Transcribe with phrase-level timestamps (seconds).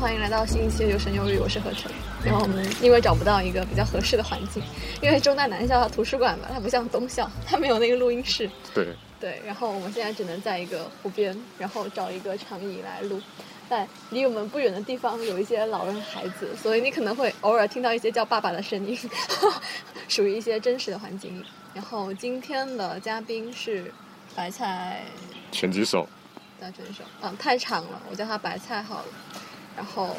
[0.00, 1.92] 欢迎来到新一期的有声有语，我是何晨。
[2.24, 4.62] 然后我们因为找不到一个比较合适的环境，
[5.02, 8.50] 因为中大南校图书馆嘛，它不像东校，它没有那个录音室。
[8.72, 8.88] 对
[9.20, 13.20] 对，然后我们现在只能在一个湖边，然后找一个长椅来录。
[13.68, 18.98] 在离我们不远的地方有一些老人孩子，所以你可能会偶尔听到一些叫爸爸的声音，
[20.08, 21.44] 属于一些真实的环境。
[21.74, 23.92] 然后今天的嘉宾是
[24.34, 25.02] 白菜
[25.52, 26.08] 拳击手，
[26.58, 29.04] 大拳手，嗯，太长了，我叫他白菜好了。
[29.80, 30.14] 然后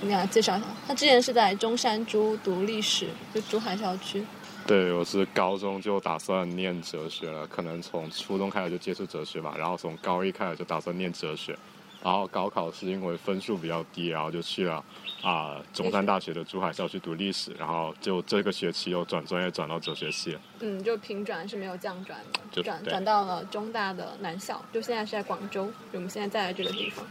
[0.00, 4.24] 你给他介绍一下，他之前是在中山珠读历史，就珠海校区。
[4.66, 11.56] 对，我是高中就打算念哲学了，可能从初中开始就接触哲学吧，然后从高一开始就打算念哲学。
[12.02, 14.84] 然后高考是因为分数比较低，然后就去了
[15.22, 20.40] 啊中山大学的珠海校区读历史，然后就这个学期又转专业转到哲学系了。
[20.60, 27.04] 嗯，就平转是没有降转的，就转转到了中大的南校，就现在是在广州，就我们现在在的这个地方。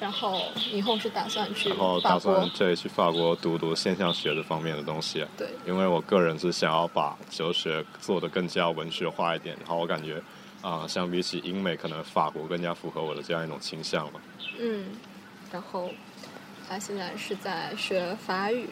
[0.00, 0.40] 然后
[0.72, 10.22] 以后是打算去然后打算，这里去法国读读现象学这方面的东西，对，因为我个人是想要把哲学做得更加文学化一点，然后我感觉
[10.62, 14.20] 啊、相比起英美，可能法国更加符合我的这样一种倾向吧。
[14.58, 14.86] 嗯，
[15.52, 15.90] 然后
[16.70, 18.64] 他现在是在学法语，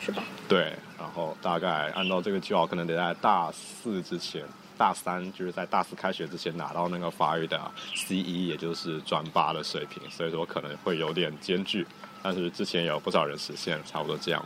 [0.00, 0.22] 是吧？
[0.48, 4.42] 对，然后大概按照这个计划，可能得在大四之前，
[4.78, 7.60] 大三就是在大四开学之前拿到那个法语的
[7.94, 11.86] C 一，也就是专八的水平，所以说可能会有点艰巨，
[12.22, 14.42] 但是之前有不少人实现，差不多这样。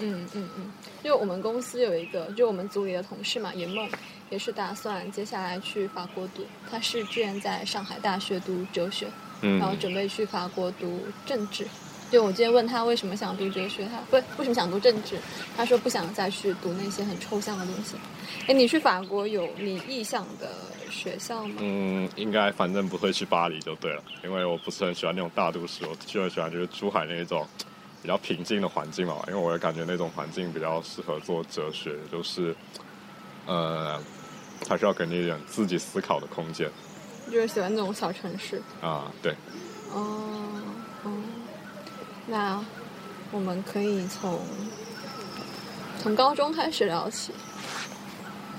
[0.00, 0.72] 嗯嗯嗯，
[1.04, 3.86] 就我们公司有一个，就我们组里的同事嘛，严梦
[4.30, 9.08] 也是打算接下来去法国读，他是之前在上海大学读哲学，
[9.42, 11.66] 嗯然后准备去法国读政治。
[12.12, 15.18] 就我今天问他为什么想读哲学，他不为什么想读政治，
[15.56, 17.96] 他说不想再去读那些很抽象的东西。
[18.46, 20.50] 哎，你去法国有你意向的
[20.90, 21.54] 学校吗？
[21.60, 27.48] 嗯，应该反正不会去巴黎就对了，因为我不是很喜欢那种大都市，我就很喜欢就是珠海那一种
[28.02, 32.54] 比较平静的环境嘛，因为我也感觉那种环境比较适合做哲学，就是
[33.46, 33.98] 呃，
[34.68, 36.70] 还是要给你一点自己思考的空间
[37.30, 38.60] 就是喜欢那种小城市。
[38.82, 39.32] 啊，对。
[39.94, 40.51] 哦，哦，
[42.26, 42.64] 那
[43.30, 44.40] 我们可以从
[45.98, 47.32] 从高中开始聊起。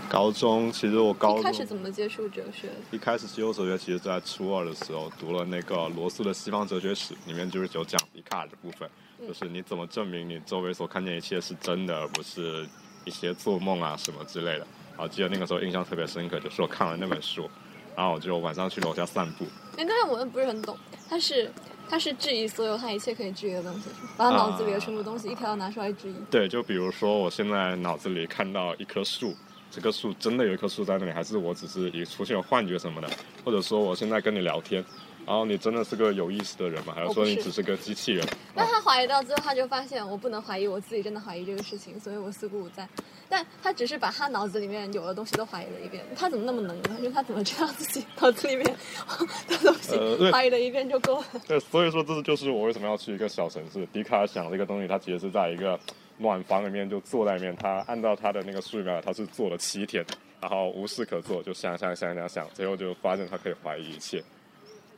[0.10, 2.74] 高中其实我高一开始怎么接触哲学的？
[2.92, 8.88] 一开始接触哲学，其实在初二的时候读了那个罗素的《西方哲学史》，里面就是有讲笛卡尔的部分，
[9.20, 12.68] 嗯就是你怎么证明你周围所看见一切是真的，而不是
[13.06, 14.68] 一些做梦啊什么之类的。
[14.92, 17.50] 然后记得那个时候印象特别深刻，就是我看了那本书，
[17.96, 19.46] 然后我就晚上去楼下散步，
[19.78, 20.78] 哎，刚才我不是很懂，
[21.10, 21.52] 他是
[21.90, 26.16] 他是质疑所有他一切可以质疑的东西，把他脑子里的全部东西一条条拿出来质疑。
[26.32, 29.36] 对，就比如说我现在脑子里看到一棵树，
[29.70, 33.10] 这棵树真的有一棵树在那里，还是我只是一出现了幻觉什么的？
[33.46, 34.84] 或者说我现在跟你聊天，
[35.26, 36.94] 然后你真的是个有意思的人吗？
[36.96, 38.28] 还是说你只是个机器人？
[38.56, 42.88] 那他怀疑到最后，他就发现我不能怀疑我自己，真的怀疑这个事情，所以我四顾无在。
[43.34, 46.98] 但他只是把他脑子里面有的东西都怀疑了一遍，他怎么那么能呢？
[47.00, 48.64] 就是他怎么知道自己脑子里面
[49.50, 49.98] 的东西
[50.32, 51.26] 怀疑了一遍就够了？
[51.48, 53.84] 对，所以说这就是我为什么要去一个小城市。
[53.88, 55.80] 笛卡尔想这个东西，他其实是在一个
[56.20, 60.06] 暖房里面就坐在里面，他按照他的那个数学表，他是做了七天，
[60.40, 64.24] 然后无事可做，就想想想想想，最后就发现他可以怀疑一切。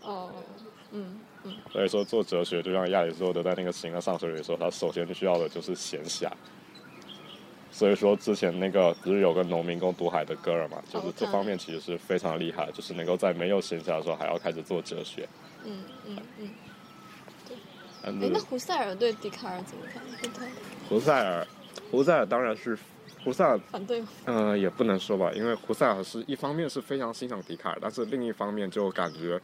[0.02, 0.30] 哦，
[0.92, 6.30] 嗯嗯，所以说做哲学，就像亚里士多德在那个《形而上学》里说，他首先需要的就是闲暇。
[7.76, 15.28] 所以说之前那个不是有个农民工读海的歌儿嘛，就是这方面其实是非常厉害，就是能够在没有闲暇的时候还要开始做哲学。
[15.66, 16.50] 嗯嗯嗯。
[18.06, 20.02] 嗯哎，那胡塞尔对笛卡尔怎么看？
[20.22, 20.46] 对他
[20.88, 21.46] 胡塞尔，
[21.92, 22.78] 胡塞尔当然是
[23.26, 24.08] 胡塞尔，反对吗？
[24.24, 29.38] 呃，也不能说吧，因为胡塞尔是一方面是非常欣赏笛卡尔，但是另一方面就感觉，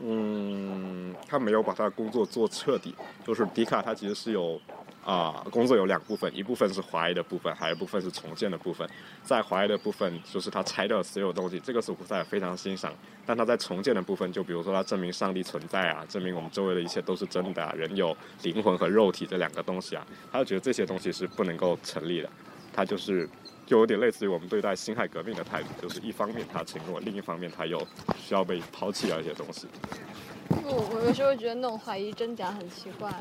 [0.00, 2.92] 嗯，他没有把他的工作做彻底。
[3.24, 4.60] 就是笛卡尔他其实是有
[5.04, 8.88] 啊、工作有两部分，一部分是怀疑的部分，还有一部分是重建的部分。
[9.24, 12.92] 在怀疑的部分，就是他拆掉所有东西，这个是胡塞尔非常欣赏。
[13.26, 22.30] 但他在重建的部分，就比如说他证明上帝存在啊，证明我们周围的一切都是真的啊，人有灵魂和肉体这两个东西啊，他就觉得这些东西是不能够成立的。
[22.72, 23.28] 他就是
[23.66, 27.78] 就有点类似于我们对待辛亥革命的态度，就是一方面他承诺，另一方面他又
[28.16, 29.66] 需要被抛弃掉一些东西。
[30.64, 33.12] 我我有时候觉得那种怀疑真假很奇怪，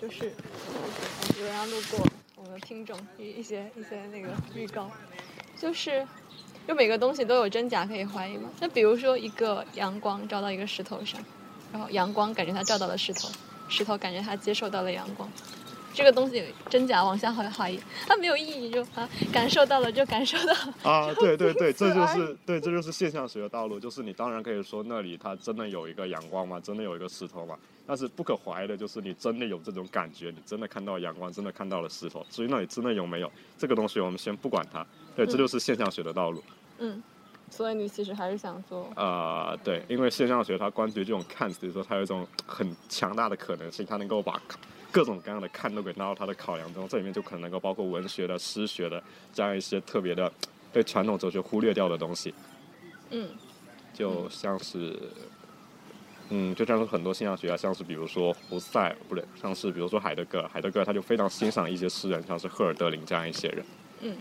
[0.00, 0.32] 就是
[1.38, 2.06] 有人要路过
[2.36, 4.90] 我们的听众一一些一些那个预告，
[5.58, 6.06] 就是
[6.66, 8.48] 就每个东西都有真假可以怀疑嘛。
[8.60, 11.22] 那比如说一个阳光照到一个石头上，
[11.70, 13.28] 然后阳光感觉它照到了石头，
[13.68, 15.30] 石头感觉它接受到了阳光，
[15.92, 20.74] 这个东西真假往下怀怀疑，它没有意义就啊，感受到了就感受到了。
[20.82, 23.78] 啊，对对对，这就是对，这就是现象学的道路。
[23.78, 26.58] 就是你当然可以说那里它真的有一个阳光吗？
[26.58, 27.58] 真的有一个石头吗？
[27.90, 32.24] 但是不可怀疑的就是你真的有这种感觉，你真的看到阳光，真的看到了石头。
[32.30, 33.28] 至于那里真的有没有
[33.58, 34.86] 这个东西，我们先不管它。
[35.16, 36.40] 对，这嗯就是现象学的道路。
[36.78, 37.02] 嗯，
[37.50, 44.40] 所以你其实还是想做，呃，对，因为现象学它关注于这种看，比如说它有一种很强大的可能性，它能够把
[44.92, 49.02] 各种各样的看都给纳入它的考量中，这里面就可能能够包括文学的、诗学的
[49.32, 50.32] 这样一些特别的
[50.72, 52.32] 被传统哲学忽略掉的东西，
[53.10, 53.30] 嗯
[53.92, 54.96] 就像是。
[56.30, 63.64] 嗯，就像是很多现象学家，像是比如说胡塞，不对，像是比如说海德格尔，海德格尔他就非常欣赏一些诗人，像是赫尔德林这样一些人。
[64.00, 64.16] 嗯，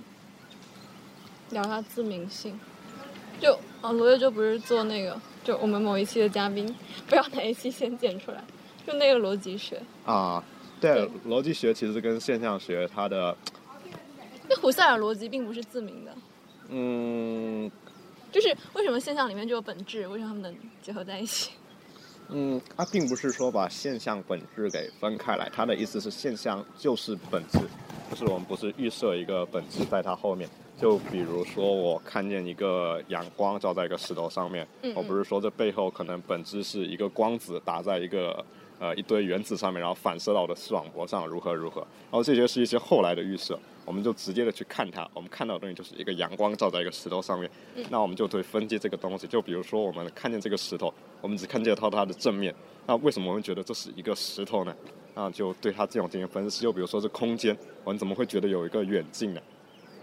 [1.51, 2.59] 聊他自明性。
[3.39, 6.65] 就啊，罗月就不是做那个，就我们某一期的嘉宾，
[7.05, 8.43] 不知道哪一期先剪出来，
[8.85, 9.81] 就那个逻辑学。
[10.03, 10.43] 啊，
[10.81, 13.37] 对对，逻辑学其实跟现象学它的，
[14.49, 16.11] 那胡塞尔逻辑并不是自明的，
[16.69, 17.71] 嗯，
[18.31, 21.51] 就是为什么现象里面就有本质，为什么他们能结合在一起？
[22.31, 27.59] 嗯，它并不是说把现象本质给分开来，它的意思是现象就是本质，
[28.09, 30.47] 就是我们不是预设一个本质在它后面。
[30.79, 38.45] 就比如说，我看见一个阳光照在一个石头上面，嗯我不是说这背后可能本质是一个光子打在一个
[38.79, 41.81] 呃一堆原子上面，然后反射到我的视网膜上，如何如何。
[41.81, 47.49] 然后这些是一些后来的预设，我们就直接的去看它，我们看到的东西就是一个阳光照在一个石头上面，
[47.89, 49.25] 那我们就对分析这个东西。
[49.25, 52.53] 就比如说，我们看见这个石头，我们只看见到它的正面，
[52.85, 54.75] 那为什么我们觉得这是一个石头呢？
[55.15, 56.65] 那就对它这种进行分析。
[56.65, 59.41] 又比如说是空间，我们怎么会觉得有一个远近呢？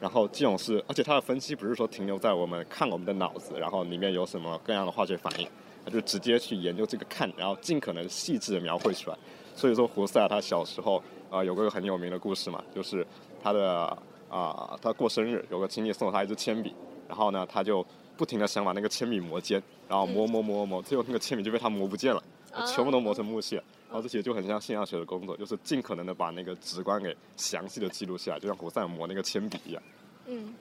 [0.01, 5.49] 然后这种是，而且它的分析不是说停留在我们看我们的脑子，然后里面有什么各样的化学反应，
[5.85, 9.17] 它就直接去研究这个看，然后尽可能细致的描绘出来。
[9.55, 10.97] 所以说，胡塞尔他小时候
[11.31, 13.07] 啊、呃有个很有名的故事嘛，就是
[13.47, 13.97] 他的
[14.29, 16.75] 啊、他过生日，有个亲戚送他一支铅笔，
[17.07, 22.21] 然后呢，他就不停的想把那个铅笔磨尖，然后磨磨磨磨，最后那个铅笔就被他磨不见了，
[22.53, 23.63] 啊全部都磨成木屑。
[23.89, 29.81] 然后这些就很像现象学的工作，就是尽可能的把那个直观给详细的记录下来，就像胡塞尔磨那个铅笔一样。
[30.27, 30.53] 嗯，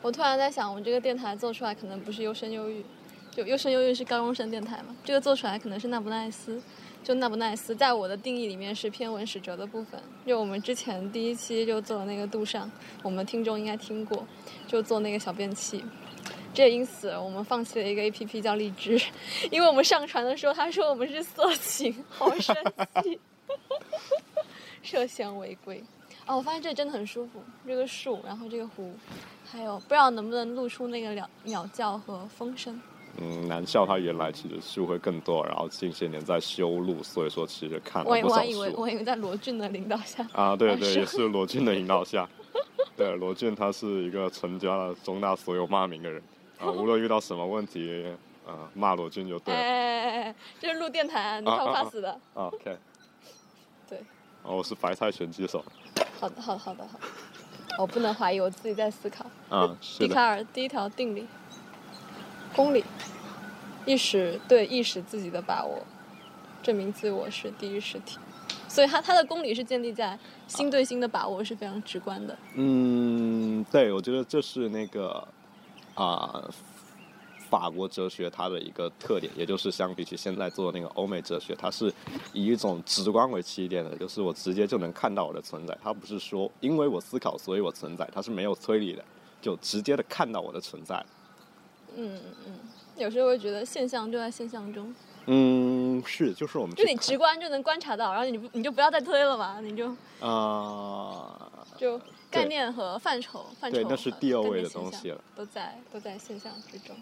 [0.00, 2.82] 我突然在想，我们这个电台做出来可能不是优生优育，
[3.32, 6.58] 就优生优育是高中生电台嘛，这个做出来可能是那不奈斯。
[7.02, 10.00] 就那不奈斯，在我的定义里面是偏文史哲的部分。
[10.26, 12.70] 就我们之前第一期就做了那个杜尚，
[13.02, 14.26] 我们听众应该听过，
[14.66, 15.84] 就做那个小便器。
[16.52, 19.00] 这也因此我们放弃了一个 A P P 叫荔枝，
[19.50, 22.54] 因为我们上传的时候他说我们是色情，好生
[23.02, 23.18] 气，
[24.82, 25.82] 涉嫌违规。
[26.26, 28.92] 哦，我发现这真的很舒服，这个树，然后这个湖，
[29.50, 32.80] 还有不知道能不能录出那个鸟鸟叫和风声。
[33.18, 38.80] 嗯，南校它原来其实树会更多，然后近些年在修路，所以说其实看了我以不少我还以为树。
[38.80, 42.28] 我以为在罗俊的领导下，啊，对对，是也是罗俊的引导下。
[42.96, 46.22] 对，罗俊他是一个承加了中大所有骂名的人
[46.58, 48.04] 啊，无论遇到什么问题，
[48.46, 49.60] 呃，骂罗俊就对了。
[49.60, 52.10] 哎哎哎哎，这是录电台啊，你怕不怕死的？
[52.34, 52.76] 啊 OK，
[53.88, 53.98] 对，
[54.42, 55.64] 哦，我是白菜拳击手。
[56.18, 59.24] 好的好的好的好的，我不能怀疑，我自己在思考。
[59.48, 60.08] 啊，是的。
[60.08, 61.26] 笛卡尔第一条定理，
[62.54, 62.84] 公理，
[63.86, 65.82] 意识对意识自己的把握，
[66.62, 68.18] 证明自我是第一实体。
[68.68, 70.16] 所以它它的公理是建立在
[70.46, 72.36] 心对心的把握是非常直观的。
[72.54, 75.26] 嗯，对，我觉得这是那个
[75.94, 76.48] 啊、
[77.48, 81.92] 法国哲学它的一个特点，也就是相比起现在做的那个欧美哲学，它是
[82.32, 89.04] 以一种直观为起点的，就是我直接就能看到我的存在，它不是说因为我思考所以我存在，它是没有推理的，
[89.42, 91.04] 就直接的看到我的存在。
[91.96, 92.52] 嗯嗯嗯，
[92.96, 94.94] 有时候会觉得现象就在现象中，
[95.26, 105.20] 嗯，是，就是我们就你直观就能观察到，然后你不你就不要再推了嘛，你就啊、就概念和范畴范畴对和那是第二位的东西了。
[105.36, 106.96] 都在都在现象之中。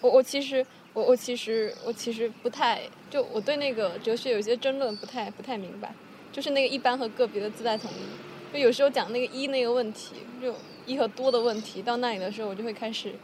[0.00, 5.94] 我我其实我我其实我其实不太就我对那个哲学有些争论不太不太明白，
[6.30, 13.18] 就是那个一般和个别的自带统一，就有时候讲那个一那个问题，就一和多的问题，到那里的时候我就会开始就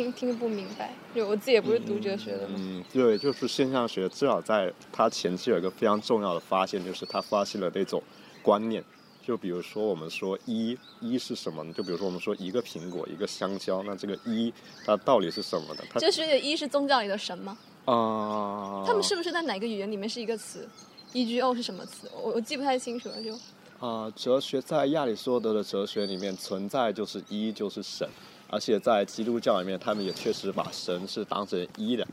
[0.00, 8.02] 听听不明白，就我自己也不是读哲学的嘛，嗯，对，就是现象学，至少在它前期有一个非常重要的发现，就是他发现了那种
[8.42, 8.82] 观念。
[9.22, 11.72] 就比如说，我们说一一是什么呢？
[11.74, 14.52] 就比如说，我们说一个苹果，一个香蕉，那这个一
[14.84, 15.84] 它到底是什么呢？
[15.90, 17.56] 它哲学的一是宗教里的神吗？
[17.84, 20.66] 啊，他们是不是在哪个语言里面是一个词
[21.12, 22.10] ？EGO 是什么词？
[22.14, 23.38] 我我记不太清楚了，就
[23.86, 28.08] 啊、哲学在亚里士多德的哲学里面存在就是一就是神，
[28.50, 32.06] 而且在基督教里面，他们也确实把神是当成一的。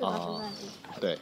[0.00, 0.40] 啊。
[1.00, 1.18] 对，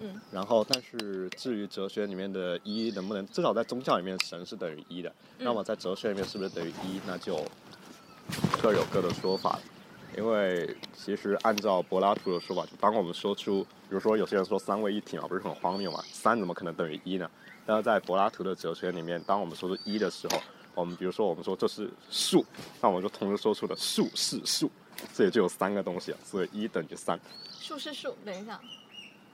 [0.00, 0.20] 嗯。
[0.30, 7.44] 然后，但是至于哲学里面的一能不能，至少在宗教里面神是等于一的，那么在哲学里面是不是等于一，那就
[8.62, 9.58] 各有各的说法。
[10.16, 16.02] 因为其实按照柏拉图的说法，就当我们说出，比如说有些人说三位一体嘛，不是很荒谬嘛？
[16.10, 17.30] 三怎么可能等于一呢？
[17.66, 20.40] 但是在柏拉图的哲学里面，当我们说出一的时候，
[20.76, 22.44] 我们比如说我们说这是数，
[22.82, 24.70] 那我们就同时说出了数是数，
[25.14, 27.18] 这里就有三个东西了，所以一等于三。
[27.58, 28.60] 数是数，等一下，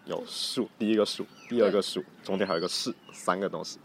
[0.05, 3.81] 有数，第一个数，第二个数，中间还有一个是，三个东西，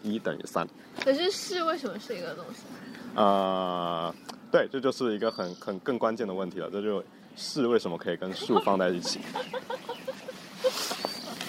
[0.00, 0.64] 一等于三。
[1.04, 3.18] 可是是为什么是一个东西？
[3.20, 4.14] 啊，
[4.52, 7.04] 对，这就是一个很很更关键的问题了，这就
[7.34, 9.18] 是为什么可以跟数放在一起。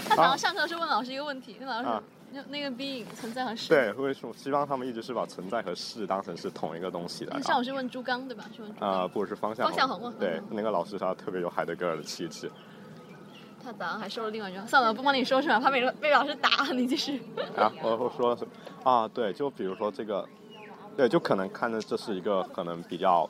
[0.09, 3.69] 他早上上课是问老师一个问题，那老师那那个 being 存在和是。
[3.69, 7.41] 对，为什么西方他们一直是把存在和是当成是同一个东西的？
[7.43, 8.45] 上午是问朱刚对吧？
[8.55, 10.11] 是问啊，不是方向方向红。
[10.19, 12.51] 对，那个老师他特别有海德格尔的气质。
[13.63, 16.65] 他早上还说了另外一句话，算了，不帮你说出来，怕被被老师打。
[16.73, 17.21] 你继续。
[17.55, 18.45] 啊，我我说是
[18.83, 20.27] 啊，对，就比如说这个。
[20.95, 23.27] 对，就可能看着这是一个可能比较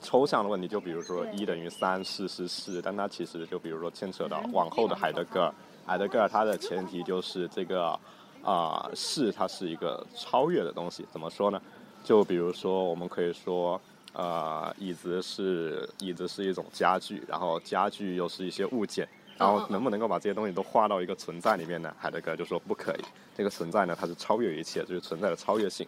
[0.00, 7.98] 抽象的问题，就比如说一等于三，是是是，但它其实就比如说牵扯到往后的海德格尔，海德格尔他的前提就是这个
[8.42, 11.60] 啊是它是一个超越的东西，怎么说呢？
[12.04, 13.80] 就比如说我们可以说
[14.12, 21.94] 呃椅子是椅子是一种家具，然后家具又是一些物件，然后能不能够把这些东西都画到一个存在里面呢？
[21.98, 23.04] 海德格尔就说不可以，
[23.36, 25.86] 这个存在呢它是超越一切，就是存在的超越性。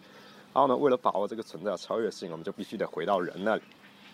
[0.53, 3.61] 然后呢，为了把握这个存在的超越性，我们就必须得回到人那里。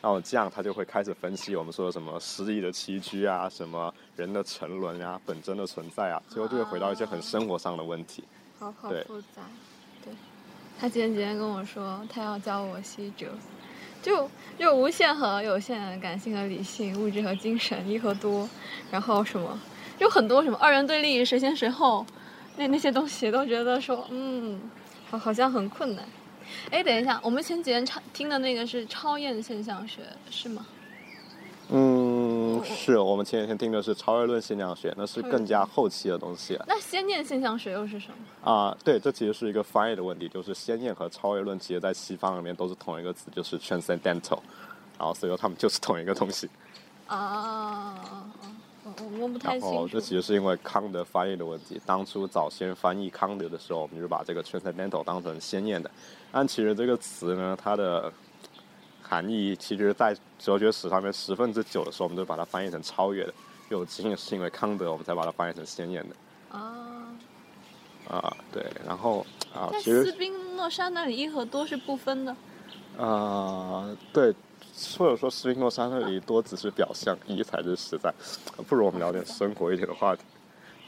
[0.02, 8.24] 然后这样，他就会开始分析我们说的什么诗意的栖居啊，什么人的沉沦啊，本真的存在啊，最后就会回到一些很生活上的问题。
[8.60, 9.44] 好好复杂。
[10.04, 10.14] 对。
[10.80, 13.28] 他今天今天跟我说，他要教我西哲，
[14.02, 14.28] 就
[14.58, 18.50] 就无限和有限，感性和理性，物质和精神，一和多，
[18.90, 19.60] 然后什么，
[20.00, 22.04] 就很多什么二元对立，谁先谁后，
[22.58, 24.60] 那那些东西都觉得说，嗯，
[25.12, 26.04] 好好像很困难。
[26.70, 30.66] 哎，等一下，我们前几天超听的那个是超验现象学，是吗？
[31.74, 36.60] 嗯，是我们前几天听的是超越论现象学，那是更加后期的东西。
[36.68, 38.52] 那先验现象学又是什么？
[38.52, 44.40] 啊，对，这其实是一个翻译的问题，就是先验和超越论，其实在西方里面都是同一个词，就是 transcendental，
[44.98, 46.50] 然后所以说他们就是同一个东西。
[47.08, 47.96] 啊。
[48.84, 49.88] 我摸不太清楚。
[49.88, 51.80] 这其实是因为康德翻译的问题。
[51.86, 55.90] 当初早先翻译康德的时候，我们就把这个 transcendental 当成先验的。
[56.32, 58.12] 但其实这个词呢，它的
[59.02, 63.34] 含义其实，在哲学史上面十分之九的时候，我们都把它翻译成超越的。
[63.70, 66.58] 有仅仅是因为康德，我们才把它翻译成鲜艳的。
[66.58, 67.14] 啊。
[68.10, 72.36] 啊，对，然后啊，其实斯宾诺莎那里一和多是不分的。
[72.98, 74.34] 啊，对。
[74.98, 78.12] 或者说，斯宾诺莎那里多只是表象，一才是实在。
[78.68, 80.24] 不如我们聊点生活一点的话题。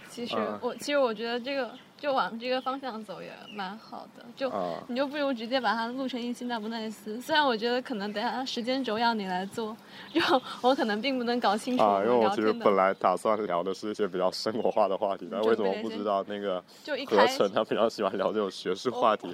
[0.10, 1.70] 其实我其实我觉得这个
[2.04, 4.26] 就往这个方向走也蛮好的。
[4.36, 4.52] 就
[4.88, 7.22] 你就不如直接把它录成一期那不奈斯。
[7.22, 9.74] 虽然我觉得可能等下时间轴要你来做，
[10.12, 10.20] 就
[10.60, 11.82] 我可能并不能搞清楚。
[11.82, 16.62] 啊，因为我其实本来打算聊的是一些比较生活化的话题，但为什么不知道那个
[17.08, 19.34] 合成他比较喜欢聊这种学术话题？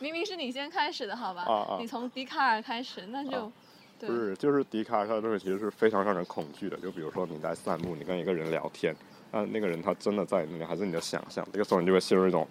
[0.00, 1.76] 明明是你先开始的，好吧？
[1.78, 3.52] 你从笛卡尔开始，那就
[4.00, 6.76] 不是，就是笛卡尔他的东西其实是非常让人恐惧的。
[6.78, 8.96] 就比如说你在散步，你跟一个人聊天，
[9.30, 11.46] 那那个人他真的在那里，还是你的想象？
[11.52, 12.46] 这个时候你就会陷入一种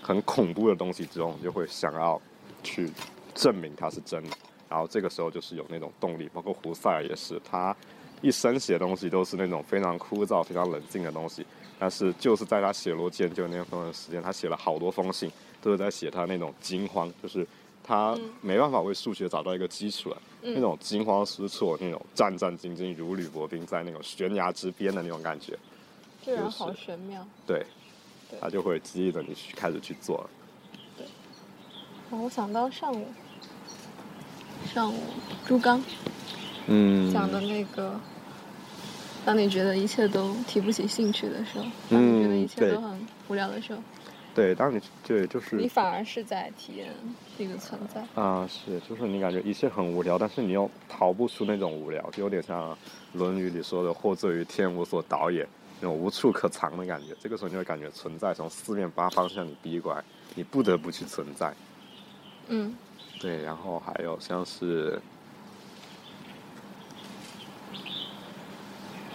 [0.00, 2.20] 很恐怖的东西之中，你就会想要
[2.62, 2.90] 去
[3.34, 4.36] 证明他是真的。
[4.68, 7.76] 然后这个时候就是有那种动力，包括胡塞尔也是，他
[8.20, 11.44] 一生写东西都是那种非常枯燥、非常冷静的东西。
[11.78, 15.30] 但是就是在他写罗建就那段时间，他写了好多封信。
[15.60, 17.46] 都是在写他那种惊慌，就是
[17.84, 25.56] 他没办法为数学找到一个基础了，那种惊慌失措，那种战战兢兢，如履薄冰，在那种悬崖之边的那种感觉。
[26.24, 27.26] 这人好玄妙。
[27.46, 27.66] 对，
[28.40, 30.28] 他就会激励着你去开始去做。
[30.96, 31.06] 对。
[32.10, 33.06] 我想到上午，
[34.72, 34.98] 上午
[35.44, 35.82] 朱刚，
[36.66, 37.98] 嗯，讲的那个，
[39.24, 43.80] 当你觉得一切都提不起兴趣的时候，当你觉得一切都很无聊的时候。
[44.34, 46.88] 对，当你对就是你反而是在体验
[47.36, 52.72] 这个存在啊，是就是你感觉一切很无聊，但是你又逃不出那种无聊，就有点像
[53.12, 55.46] 《论语》里说的“或罪于天无所导也”
[55.82, 57.08] 那种无处可藏的感觉。
[57.18, 60.04] 这个时候你会感觉存在从四面八方向你逼过来，
[60.36, 61.52] 你不得不去存在。
[62.46, 62.72] 嗯，
[63.18, 65.00] 对，然后还有像是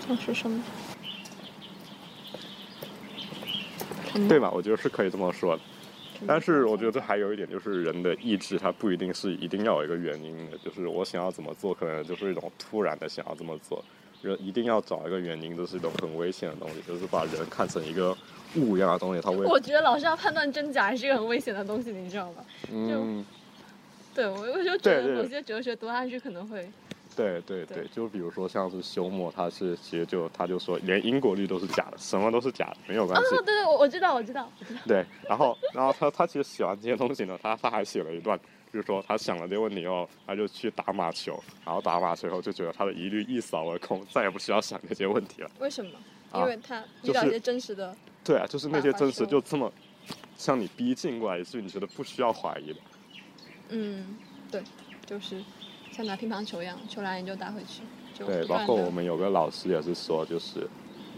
[0.06, 0.62] 像是什么？
[4.28, 4.52] 对吧？
[4.52, 5.62] 我觉得是可以这么说的，
[6.28, 13.84] 但是我觉得这还有一点就是人的意志，它不一定是一定要有一个原因的，就是我想要怎么做，可能就是一种突然的想要这么做，
[14.22, 18.16] 人一定要找一个原因，这是一种很危险的东西，就是把人看成一个
[18.56, 22.44] 物一样的东西，他会， 我觉得老师要判断真假还是一个很危险的东西，你知道吗？
[22.72, 23.26] 嗯，
[24.16, 26.68] 对，我我就觉得某些哲学读下去可能会，
[27.16, 33.36] 对对对对，就比如说像是休谟，他是其实就他就说连因果律都是假的，什么都是假的，没有关啊，系。
[33.38, 38.40] 对对，我我知道，我知道，我知道，对，然后然后他他其实写完这些东西呢，他他还写了一段，
[38.74, 45.52] 就是说他想了这个问题后，他就去打马球，然后打马球后就觉得他的疑虑一扫而空，再也不需要想这些问题了。
[45.60, 45.92] 为什么？
[46.30, 49.72] 啊因为他就是遇到一些真实的，对啊，就是那些真实就这么
[50.36, 52.80] 向你逼近过来，所以你觉得不需要怀疑的。
[53.70, 54.18] 嗯，
[54.52, 54.62] 对，
[55.06, 55.42] 就是
[55.90, 57.82] 像打乒乓球一样，球来你就打回去，
[58.26, 60.68] 对，包括我们有个老师也是说，就是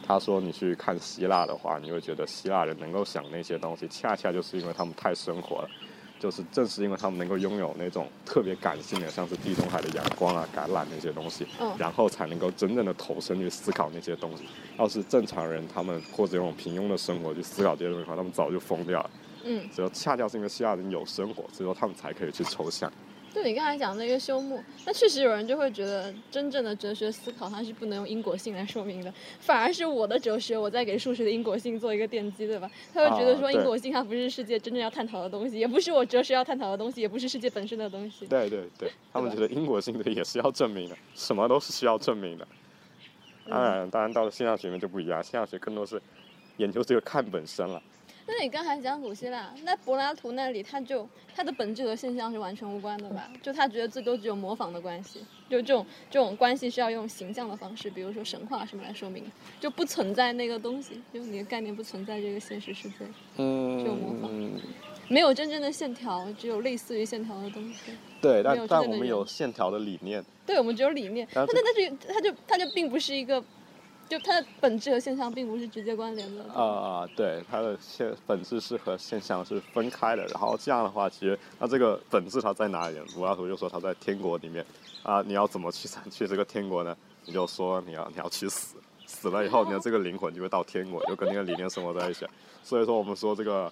[0.05, 5.69] 他说你去看希腊的话，你会觉得希腊人能够想那些东西，恰恰就是因为他们太生活了。
[6.19, 14.43] 就是正是因为他们能够拥有那种特别感性的，像是地中海的阳光啊、橄榄那些东西，嗯然后才能够真正的投身去思考那些东西。
[14.77, 19.09] 要是正常人，他们或者用平庸的生活去思考这些东西的话，他们早就疯掉了。
[19.45, 22.91] 嗯，只有恰恰是因为希腊人有生活，所以说他们才可以去抽象。
[23.33, 32.69] 就你刚才讲那个休谟，那确实有人就会觉得，真正的哲学思考它是不能用因果性来说明的，反而是我的哲学，我在给数学的因果性做一个奠基，对吧？
[32.93, 38.25] 他会觉得说因果性它不是世界真正要探讨的东西，也不是我哲学要探讨的东西，也不是世界本身的东西。
[38.25, 42.47] 对对对，他们觉得因果性的也是要证明的，什么都是需要证明的。
[43.47, 46.01] 当然，当然到了现象学里面就不一样，现象学更多是
[46.57, 47.81] 研究这个看本身了。
[48.31, 53.27] 那你刚才讲古希腊，那柏拉图那里他就他的本质和现象是完全无关的吧？
[53.41, 55.19] 就他觉得最多只有模仿的关系，
[55.49, 62.95] 就这种这种关系是要用形象的方式，比如说神话什么来说明，就不存在那个东西，就你的概念不存在这个现实世界，
[63.37, 64.31] 嗯就模仿
[65.07, 67.91] 没有真正的线条，只有类似于线条的东西。
[68.21, 70.23] 对，没但有真正的但我们有线条的理念。
[70.45, 73.43] 对，我们只有理念，但然后但是它就它就并不是一个，
[74.09, 76.43] 就它的本质和现象并不是直接关联的。
[76.51, 80.25] 啊、对，它的现本质是和现象是分开的。
[80.25, 83.05] 然后这样的话，其实那这个本质它在哪里呢？
[83.13, 84.65] 柏拉图就说它在天国里面
[85.03, 86.97] 啊、你要怎么去去这个天国呢？
[87.25, 92.25] 你就说你要你要去死，死了以后，你的这个灵魂就会到天国，就跟那个理念生活在一起。
[92.63, 93.71] 所以说，我们说这个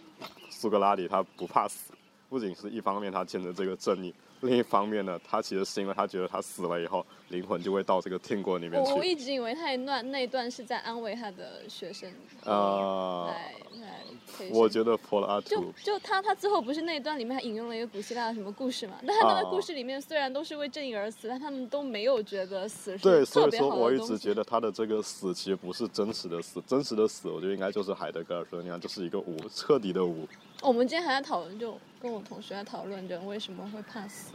[0.50, 1.92] 苏格拉底他不怕死，
[2.30, 9.04] 不仅是一方面他坚持这个正义， 另一方面呢，他其实是因为他觉得他死了以后，灵魂就会到这个天国里面去我。
[9.04, 12.10] 一直以为他那一段是在安慰他的学生，
[12.46, 18.98] 呃，来来我觉得柏拉就图就他他最后不是那一段里面还引用了一个古希腊的什么故事嘛？
[19.06, 23.92] 但他那个啊故事里面虽然都是为正义而死，但他们都没有觉得死是对，所以说我。
[23.98, 30.28] 一直觉得他的这个死其实不是真实的死，真实的死，我觉得应该就是海德格尔说的那样，就是一个无，彻底的无。
[30.62, 34.34] 我们今天还在讨论，就跟我同学在讨论人为什么会怕死，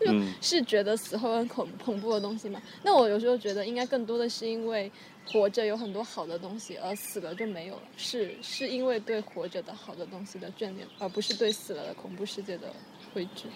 [0.00, 2.60] 就嗯是觉得死后很恐恐怖的东西嘛。
[2.82, 4.90] 那我有时候觉得应该更多的是因为
[5.26, 12.72] 活着有很多好的东西，而死了就没有了，是是因为对活着的好的东西的眷恋，而不是对死了的恐怖世界的
[13.14, 13.48] 畏惧。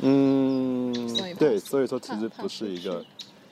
[0.00, 0.92] 嗯
[1.38, 3.04] 对，所以说其实不是一个。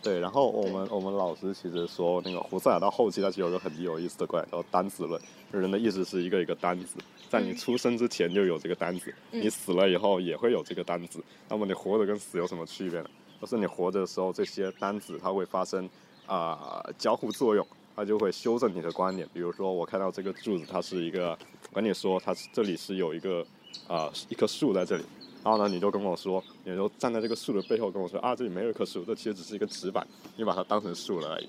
[0.02, 5.20] 对，然后我们我们老师其实说，那个胡塞尔到后期，他其实有个很有意思的观点，叫单子论。
[5.50, 6.96] 人的意识是一个一个单子，
[7.36, 11.22] 在你嗯出生之前就有这个单子，嗯你死了以后也会有这个单子。
[11.48, 13.10] 那么你活着跟死有什么区别呢？
[13.40, 15.88] 就是你活着的时候，这些单子它会发生
[16.26, 19.28] 啊、交互作用，它就会修正你的观点。
[19.32, 21.38] 比如说，我看到这个柱子，它是一个，
[21.70, 23.46] 我跟你说，它是这里是有一个
[23.86, 25.04] 啊、一棵树在这里。
[25.44, 30.04] 然后呢，你就跟我说，你就站在这个树的背后跟我说啊，这里没有一棵树，这其实只是一个纸板，
[30.36, 31.48] 你把它当成树了而已。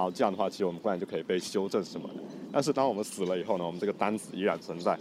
[0.00, 2.14] 然后这样的话，其实我们观点就可以被修正什么的。
[2.50, 4.98] 但是当我们死了以后呢，我们这个单子依然存在，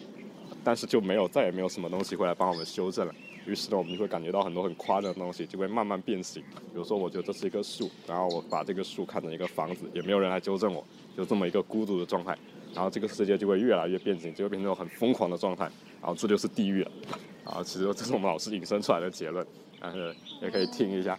[0.62, 3.16] 但是就没有再也没有什么东西会来帮我们修正了。
[3.46, 6.44] 于是呢，我们就会感觉到很多很夸张的东西就会慢慢变形。
[6.52, 10.84] 比如说，我觉得这是一棵树，然后我把这个树看成一个房子，也没有人来纠正我，
[11.16, 12.38] 就这么一个孤独的状态。
[12.74, 15.64] 然后这个世界就会越来越变形，就会变成很疯狂的状态。
[16.02, 16.92] 然后这就是地狱了。
[17.50, 19.48] 啊，其实这是我们老师引申出来的结论，
[19.80, 21.18] 但是也可以听一下。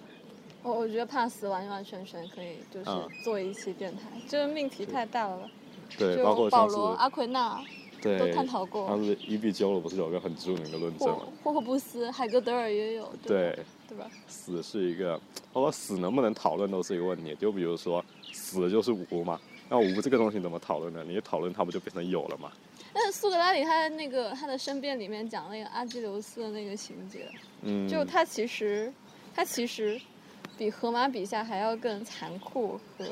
[0.62, 5.49] 我我觉得怕死完完全全可以就是嗯做一期电台，这个命题太大了。
[5.99, 7.61] 对，就包括保罗、阿奎那
[8.01, 11.29] 对都探讨过像是伊壁鸠鲁不是有个很著名的论证霍吗？
[11.42, 14.11] 霍霍布斯、海格德尔也有，对吧对，对吧？
[14.27, 15.20] 死是一个，
[15.53, 17.35] 包括死能不能讨论都是一个问题。
[17.35, 21.05] 就比如说，死就是无嘛，那无这个东西怎么讨论呢？
[21.07, 22.53] 你一讨论它不就变成有了吗？
[22.92, 27.29] 但是苏格拉底他的那个他的申辩里面讲那个阿基琉斯的那个情节，
[27.62, 28.92] 嗯，就他其实
[29.35, 30.01] 他其实
[30.61, 33.07] 比荷马笔下还要更残酷和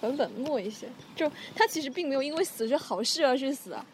[0.00, 0.88] 和冷漠一些。
[1.14, 3.84] 就他其实并没有因为死是好事而去死啊，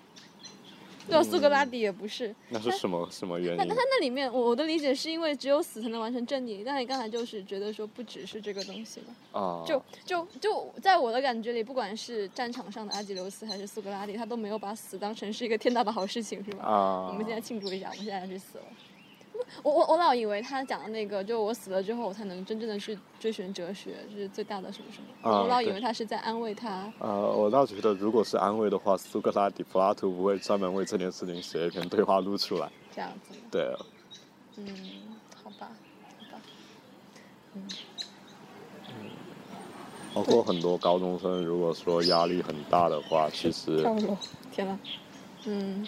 [1.08, 1.22] 对吧？
[1.24, 2.32] 苏格拉底也不是。
[2.50, 3.74] 那是什么什么原因那他？
[3.74, 9.40] 那里面，我我的理解是因为只有死才能完成正义，但你刚才就是觉得说不只是这个东西嘛。
[9.40, 16.64] 啊，就就就在我的感觉里，不管是战场上的阿基琉斯还是苏格拉底，他都没有把死当成是一个天大的好事情，是吧？
[16.64, 18.64] 啊，我们现在庆祝一下，我们现在要去死了。
[19.62, 25.30] 我我我老以为他讲的那个，就我死了之后，我才能真正的去追寻哲学，就是最大的什么什么。
[25.30, 26.92] 啊我老以为他是在安慰他。
[26.98, 32.70] 呃，我倒觉得，如果是安慰的话，苏格拉底、柏拉图不会专门为这件事情写一篇对话录出来。
[32.94, 33.40] 这样子吗？
[33.50, 33.76] 对，
[34.56, 34.66] 嗯，
[35.42, 35.68] 好吧，
[36.18, 36.42] 好吧。
[37.54, 37.62] 嗯
[40.14, 44.16] 包括很多高中生，如果说压力很大的话，其实跳楼，
[44.52, 44.78] 天呐。
[45.46, 45.86] 嗯，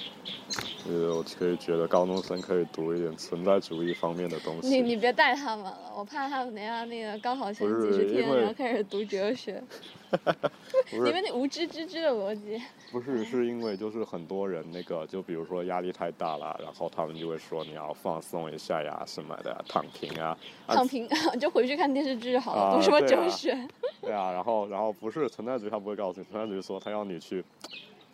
[0.89, 4.69] 呃，我可以觉得高中生可以读一点存在主义方面的东你西。
[4.69, 9.63] 你你别带他们了，我怕他们等下那个高考前几十天，然后开始读哲学，
[10.91, 12.61] 不是你们那无知之知的逻辑。
[12.93, 20.37] 不是，是因为就是很多人那个，就比如说压力太大了，然后他们就会说你要放松一下呀什么的，躺平啊。
[20.67, 21.09] 啊躺平
[21.41, 23.69] 就回去看电视剧好了，啊读什么对啊哲学？
[24.03, 27.43] 对啊，然后然后不是存在主义，他不会告诉你，存在主义说他要你去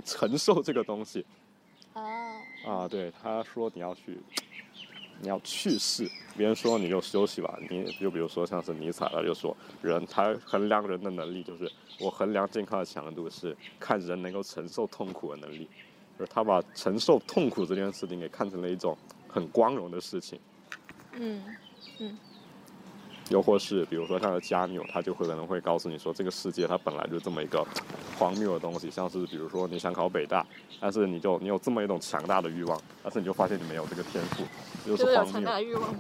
[0.05, 1.25] 承受这个东西。
[1.95, 4.19] 哦，啊，对，他说你要去，
[5.21, 15.69] 你要去世，别人说你就休息吧，你就比如说像是尼采，他就说人他衡量人的能力就是我衡量健康的强度是看人能够承受痛苦的能力，
[16.19, 18.97] 就是他把承受痛苦这件事情给看成了一种
[19.29, 20.41] 很光荣的事情。
[21.15, 21.45] 嗯
[21.99, 22.19] 嗯
[23.33, 27.67] 又或是比如说像是加缪，他就会可能会告诉你说，这个世界它本来就这么一个
[28.19, 30.47] 荒谬的东西，像是比如说你想考北大，
[30.79, 34.45] 但是你就你有这么一种强大的欲望，但是你就发现你没有这个天赋，
[34.85, 35.53] 这就是荒谬有强大。
[35.55, 35.95] 的欲望。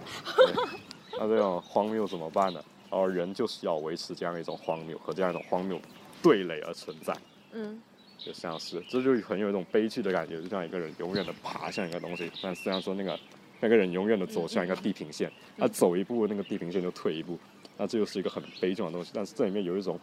[1.19, 2.63] 那这种荒谬怎么办呢？
[2.91, 5.81] 而人就是要维持这样一种荒谬和这样一种荒谬
[6.23, 7.17] 对垒而存在，
[7.53, 7.81] 嗯
[8.19, 13.19] 就像是这就很有一种悲剧的感觉，就像一个人永远的爬向一个东西，但虽然说那个
[13.63, 17.39] 那个人永远的走向一个地平线，他走一步那个地平线就退一步，
[17.77, 19.13] 那这就是一个很悲壮的东西。
[19.15, 19.99] 但是这里面有一种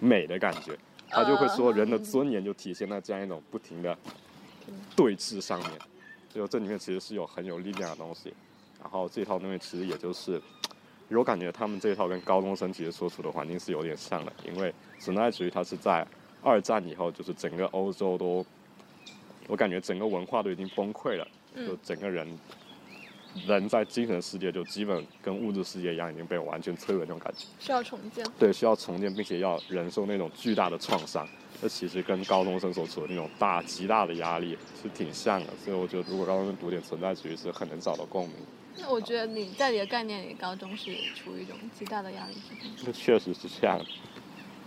[0.00, 0.76] 美的感觉，
[1.08, 3.96] 他就会说人的尊严就体现在这样一种不停的
[4.96, 5.70] 对峙上面，
[6.28, 8.34] 就这里面其实是有很有力量的东西。
[8.82, 10.42] 然后这套东西其实也就是，
[11.08, 16.04] 我感觉他们这一套跟高中生其实所处的环境是有点像的，因为存在主义它是在
[16.42, 18.44] 二战以后，就是整个欧洲都，
[19.46, 21.24] 我感觉整个文化都已经崩溃了，
[21.54, 22.26] 就嗯整个人
[23.46, 27.46] 人在精神世界就基本跟物质世界一样，已经被完全摧毁那种感觉。
[27.58, 28.24] 需要重建。
[28.38, 31.28] 对，需要重建，并且要忍受那种巨大的创伤。
[31.60, 38.36] 这其实跟高中生所处的那种大极大的压力是挺像的，所以我觉得如果高中生读点存在主义是很能找到共鸣。
[38.76, 42.70] 那我觉得你在你的概念里，高中是处于一种极大的压力之中。
[42.84, 43.84] 这确实是这样的，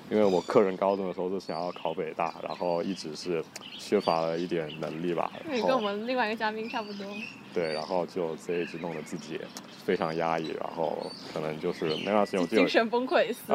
[0.10, 3.44] 因为我个人高中的时候是想要考北大，然后一直是
[3.78, 7.06] 缺乏了一点能力吧，你跟我们另外一个嘉宾差不多。
[7.54, 9.40] 对，然后就这一直弄得自己
[9.86, 10.98] 非常压抑，然后
[11.34, 13.54] 可能就是那段时间我精神崩溃，死。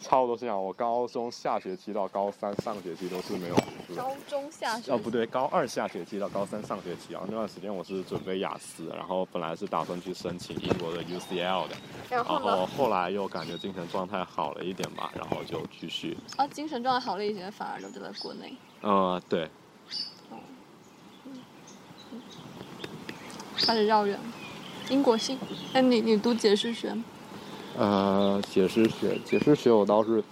[0.00, 0.62] 差不多是这样。
[0.62, 4.02] 我高中下学期到高三上学期都是没有读书的。
[4.02, 11.76] 高中下学哦，不对，高二下学期到高三上学期啊，那段时间我是准备雅思，然后本来是打算去申请英国的 UCL 的，
[12.10, 12.56] 然然后呢？
[12.56, 18.54] 后后来又感觉精神状态好了一点吧，然后就继续，啊，精神状态好了一些，反而留在了国内。
[18.82, 19.48] 呃，对，
[23.56, 24.24] 开始绕远了。
[24.90, 25.38] 因果性。
[25.72, 27.04] 哎，你你读解释学吗？
[27.76, 30.22] 呃，解释学，解释学我倒是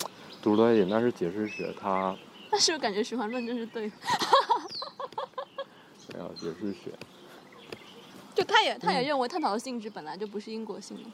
[0.42, 2.14] 读了一点，但是解释学它，
[2.52, 3.94] 那是不是感觉循环论证是对的？
[6.12, 6.90] 没有解释学，
[8.34, 11.10] 就他也他也认为探讨的性质本来就不是因果性的，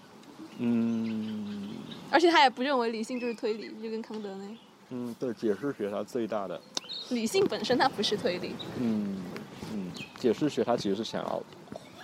[0.59, 1.71] 嗯
[2.11, 4.57] 而且他也不认为理性就是推理，就跟康德那样
[4.91, 6.59] 嗯，对，解释学它最大的，
[7.11, 8.55] 理性本身它不是推理。
[8.81, 9.23] 嗯
[9.75, 11.43] 嗯，解释学它其实是想要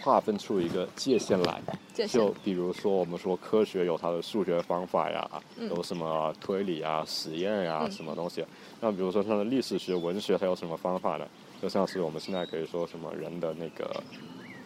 [0.02, 1.62] 划分出一个界限来，
[2.08, 8.44] 就比如说，我们说科学有它的数学方法呀，嗯有什么推理啊、实验呀、嗯什么东西。
[8.80, 11.26] 那比如说它的历史学、文学，它有什么方法呢？
[11.62, 14.02] 就像是我们现在可以说什么人的那个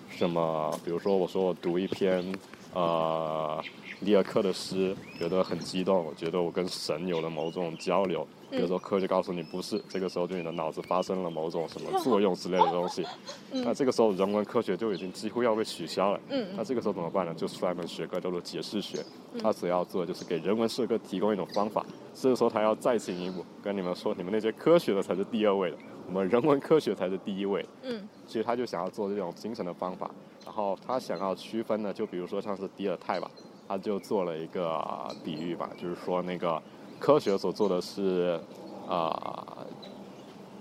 [0.09, 2.25] 什么，比如说我说我读一篇
[2.73, 3.63] 呃
[4.01, 8.27] 里尔克的诗，觉得很激动，我觉得我跟神有了某种交流。
[8.51, 13.05] 比如说科学告诉你不是，这个时候就你的脑子发生了某种什么 作用之类的东西。
[13.53, 16.21] 那这个时候人文科学就已经几乎要被取消了。
[16.31, 17.35] 嗯那这个时候怎么办呢？
[17.35, 19.05] 就出来一门学科叫做解释学，
[19.43, 21.85] 它主要做的就是给人文社科提供一种方法。
[22.15, 27.65] 所以说，他要再进一步跟你们说，你们那些科学的才是第二位的，我们人文科学才是第一位。
[27.83, 30.11] 嗯其实他就想要做这种精神的方法，
[30.45, 33.31] 然后他想要区分呢，就比如说像是迪尔泰吧，
[33.69, 36.61] 他就做了一个、呃比喻吧，就是说那个
[36.99, 38.41] 科学所做的是
[38.89, 39.67] 啊、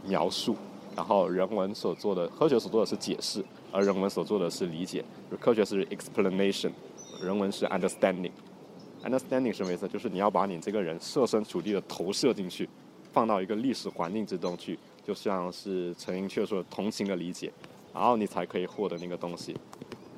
[0.04, 0.56] 描述，
[0.96, 5.04] 然后人文所做的科学所做的是解释，而人文所做的是理解。
[5.30, 6.72] 就科学是 explanation，
[7.22, 8.32] 人文是 understanding。
[9.04, 9.88] understanding 什么意思？
[9.88, 12.68] 就是你要把你这个人设身处地的投射进去，
[13.14, 17.52] 放到一个历史环境之中去，就像是陈寅恪说的同情的理解，
[17.94, 19.56] 然后你才可以获得那个东西。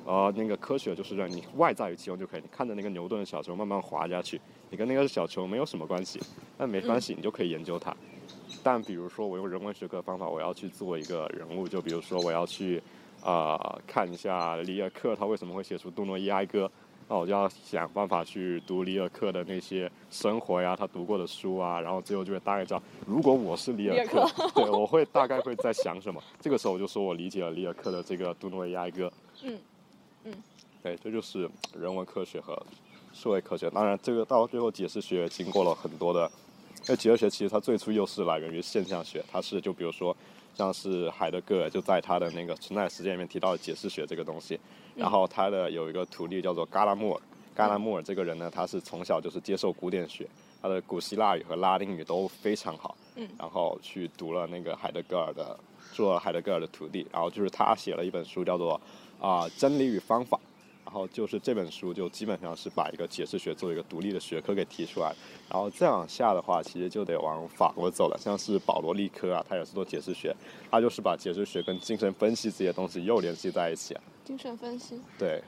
[0.06, 6.20] 呃，那个科学就是让你外在于其中就可以，你看着那个牛顿的小球慢慢滑下去，你跟那个小球没有什么关系，
[6.56, 7.96] 那没关系，你就可以研究它。
[8.62, 12.82] 但比如说我用人文学科方法，我要去做一个人物，就比如说我要去
[13.24, 16.66] 啊、看一下里尔克他为什么会写出《杜诺伊哀歌》，
[17.08, 26.22] 那我就要想办法去读里尔克的那些生活呀，他读过的书啊，然后最后就会大概知道，如果我是里尔克，对我会大概会在想什么。
[26.40, 29.06] 这个时候我就说我理解了里尔克的这个《杜诺伊哀歌》。
[29.42, 29.58] 嗯
[30.24, 30.34] 嗯，
[30.82, 32.54] 对，这就是人文科学和
[33.18, 33.68] 社会科学。
[33.70, 36.30] 当然，这个到最后解释学经过了很多的，
[36.86, 40.16] 因为解释学其实它最初又是来源于现象学，它是就比如说
[40.54, 44.60] 像是海德格尔就在他的那个存在实践里面提到了解释学这个东西，
[44.94, 47.22] 然后他的有一个徒弟叫做嘎拉莫尔，
[47.56, 50.28] 嘎拉莫尔这个人呢，他是从小就是接受古典学，
[50.62, 55.58] 他的古希腊语和拉丁语都非常好，嗯然后去读了那个海德格尔的，
[55.92, 58.80] 做了海德格尔的徒弟，然后就是他写了一本书叫做
[59.20, 60.38] 啊、真理与方法。
[60.88, 65.14] 然后就是这本书就基本上是把一个解释学作为一个独立的学科给提出来，
[65.46, 70.34] 然后再往下的话，其实就得往法国走了，像是保罗利科啊，他也是做解释学，
[70.70, 74.00] 他就是把解释学跟精神分析这些东西又联系在一起啊。
[74.24, 75.42] 精神分析，对，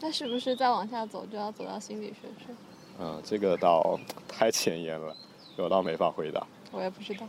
[0.00, 2.54] 那是不是再往下走就要走到心理学去？
[3.00, 5.16] 嗯，这个倒太前沿了，
[5.56, 6.46] 我倒没法回答。
[6.70, 7.26] 我也不知道，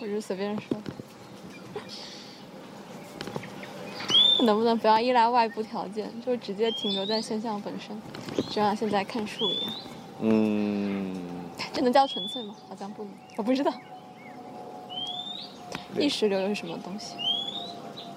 [0.00, 0.80] 我就随便说。
[4.42, 8.00] 能不能不要依赖外部条件，就直接停留在现象本身，
[8.48, 9.72] 就像现在看树一样？
[10.22, 11.14] 嗯，
[11.72, 12.54] 这能叫纯粹吗？
[12.68, 13.72] 好像不能，我不知道。
[15.98, 17.16] 意识流又是什么东西？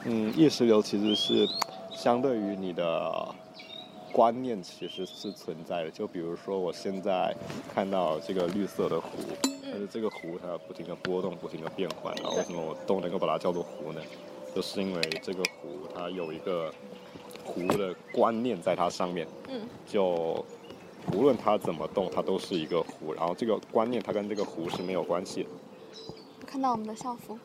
[0.06, 1.48] 嗯，意识流其实是
[1.92, 3.34] 相对于你的
[4.12, 5.90] 观念其实是存在的。
[5.90, 7.34] 就比如说，我现在
[7.74, 9.08] 看到这个绿色的湖，
[9.64, 14.02] 但是这个湖它不停的波动，不停的变换，然后为什么我都能够把它叫做湖呢？
[14.54, 16.74] 就是因为这个湖它有一个
[17.44, 20.46] 湖的观念在它上面，嗯，就
[21.13, 23.13] 无论它怎么动，它都是一个湖。
[23.13, 25.50] 然后这个观念它跟这个湖是没有关系的。
[26.39, 27.38] 我看到我们的校服，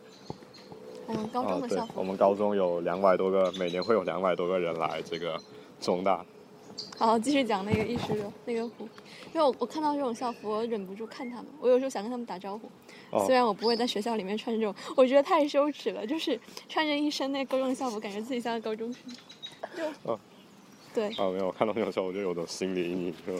[1.06, 1.92] 我们高中的校，服。
[1.96, 5.40] 我们高中有两百多个，每年会有两百多个人来这个
[5.80, 6.24] 中大。
[6.96, 8.88] 好，继续讲那个意识流那个湖，
[9.34, 12.70] 因为我我看到这种校服，我忍不住看他们，我有时候想跟他们打招呼。
[13.10, 19.02] 哦虽然我不会在学校里面穿这种，我觉得太羞耻了，就是穿着一身那高中的校服，感觉自己像个高中生。
[19.76, 20.18] 就，哦
[20.94, 23.34] 对，啊，没有，我看到那种时候我就有种心理阴影，就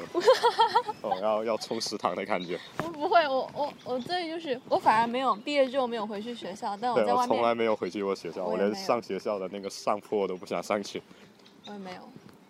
[1.03, 2.59] 哦，要要冲食堂的感觉。
[2.79, 11.03] 我不会，我我我这就是我反而没有毕业之后没有回去学校，但我在外面从来没有回去过学校，我连上学校的那个上坡我都不想上去。
[11.67, 12.01] 我也没有，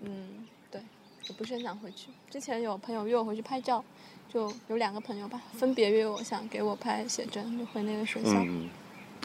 [0.03, 0.81] 嗯，对，
[1.29, 2.09] 我不是很想回去。
[2.29, 3.83] 之前有朋友约我回去拍照，
[4.33, 8.33] 就有两个朋友吧，分别约我想给我拍写真，就回那个学校。
[8.35, 8.69] 嗯，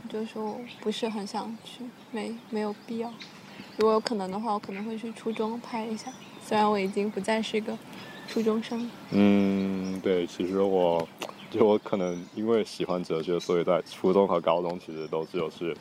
[0.03, 3.13] 我就说我不是很想去，没没有必要。
[3.77, 6.11] 如果有可能的话，我可能会去初中拍一下，
[6.41, 7.77] 虽然我已经不再是一个
[8.27, 8.89] 初中生。
[9.11, 11.05] 嗯，对，其实我
[11.51, 15.75] 就我可能因为喜欢哲学，所以在初中和高中其实都只有是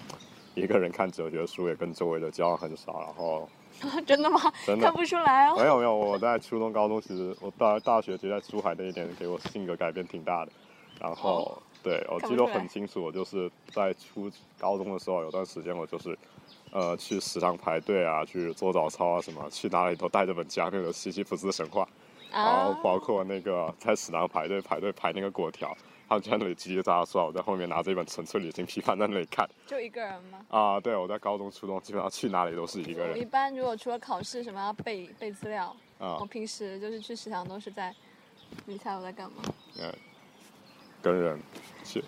[0.54, 3.48] 一个人看哲学书，也跟周围的交往很少，然后。
[4.06, 4.40] 真的吗？
[4.66, 5.56] 真的看不出来哦。
[5.56, 10.52] 没有没有，我在初中、高中，其实我大大学其实在珠海那一年给我性格改变挺大的。
[11.00, 16.16] 然后，哦对我记得很清楚，我就是在初高中的时候，有段时间我就是，
[16.70, 21.82] 呃，去食堂排队啊，去做早操啊什么，去哪里都带着本加缪的《西西弗斯神话》，
[22.32, 25.76] 然后啊，包括那个在食堂排队排队排那个果条，
[26.08, 29.48] 他们就在那里叽叽喳喳说，我在后面拿着一本《纯粹旅行批判》在那里看。
[29.66, 30.44] 就一个人吗？
[30.48, 37.94] 啊，对，我在高中、初中基本上去哪里都是一个我一般如果除了考试什么要背背资料，啊我，平时就是去食堂都是在，
[38.66, 39.42] 你猜我在干嘛？
[39.80, 39.92] 嗯，
[41.00, 41.40] 跟人
[41.84, 42.02] 去。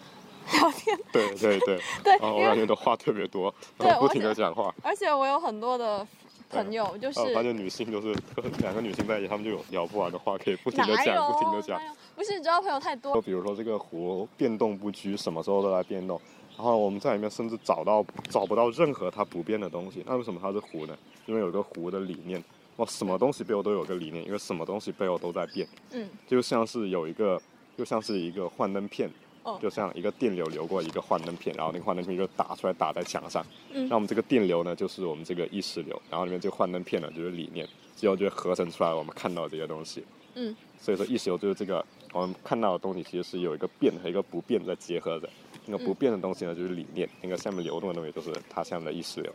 [0.52, 0.94] 聊天。
[1.10, 4.74] 对对对， 对，然后我感觉的话特别多，对然后不停的讲话。
[4.82, 6.06] 而且我有很多的
[6.54, 8.14] 朋友，就然后发现女性都是
[8.60, 11.80] 两个女性在一起，她们就有聊不完的话，可以不停的讲，不停的讲？
[12.14, 16.20] 不是，只要朋友太多，就比如说这个湖变动不居，什么时候都在变动。
[16.56, 20.04] 然后我们在里面甚至找到找不到任何它不变的东西。
[20.06, 20.96] 那为什么它是湖呢？
[21.26, 22.42] 因为有个湖的理念。
[22.76, 25.66] 哇，什么东西背后都有个理念，因为什么东西背后都在变。
[25.90, 27.40] 嗯，就像是有一个，
[27.76, 29.10] 就像是一个幻灯片，
[29.44, 33.46] 哦就像一个电流流过一个幻灯片，然后那个幻灯片就打出来打在墙上。
[33.72, 40.04] 嗯那我们这个电流呢，就是我们这个意识流，然后里面这个幻灯片呢，就是理念，最后就合成出来我们看到这些东西。
[40.34, 45.28] 嗯，所以说意识流就是这个我们看到的东西，其实是有一个变和一个不变在结合着。
[45.66, 49.32] 那个不变的东西呢就是理念，那个下面流动的东西就是它下面的意识流。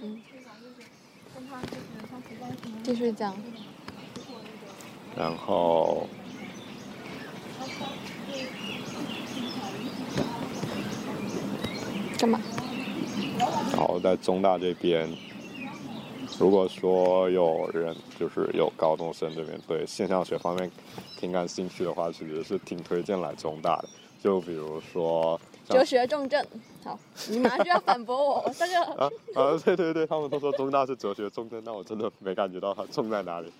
[0.00, 0.20] 嗯，
[2.82, 3.36] 继续讲。
[5.16, 6.08] 然后，
[12.20, 12.38] 干嘛？
[13.72, 15.08] 然后在中大这边，
[16.38, 20.70] 如果说有人就是有高中生这边对现象学方面
[21.16, 23.88] 挺感兴趣的话，其实是挺推荐来中大的。
[24.22, 26.44] 就比如说像哲学重症。
[26.84, 33.50] 好，你马上就要反驳我，但是啊啊，对对对，他们都说中大是哲学重镇，但我真的没感觉到它重在哪里。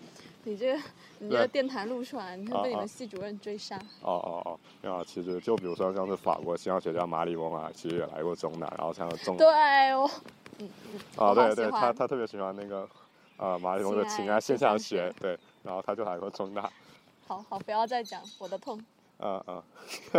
[0.44, 0.83] 你这个
[1.18, 3.76] 你这个电台录出来，你会被你们系主任追杀。
[4.03, 9.46] 哦哦哦，没有啊，其实就比如说像是法国现象学家马里翁啊，其实也来过中大，然后像中对
[9.92, 10.11] 哦，
[10.59, 12.88] 嗯嗯，啊，我好对对，他他特别喜欢那个
[13.37, 16.70] 啊马里翁的情爱现象学，对，然后他就来过中大，
[17.29, 18.83] 好好不要再讲我的痛。
[19.18, 19.62] 嗯嗯。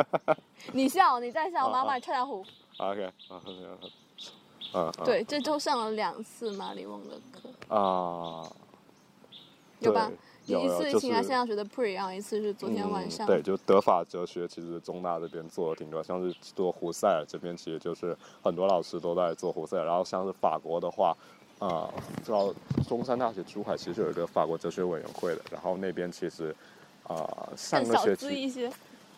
[0.74, 2.46] 你笑，你再笑，我妈把你踹下湖。
[2.78, 3.42] ，OK，嗯
[4.74, 4.92] 嗯。
[5.04, 8.48] 对，这周上了两次马里翁的课，啊，
[9.90, 10.12] 有吧？
[10.46, 13.26] 有一次是情感现象学的 pre，然后一次是昨天晚上。
[13.26, 13.28] 嗯。
[13.28, 19.86] 对，就德法哲学，其实中大这边做的挺多，像是做胡塞尔这边，其实就是很多老师都在做胡塞尔。
[19.86, 21.16] 然后像是法国的话，
[21.60, 22.54] 呃，知道
[22.88, 26.56] 中山大学珠海其实有一个法国哲学委员会的，然后那边其实，
[27.08, 28.72] 呃，上更小个学期资一些，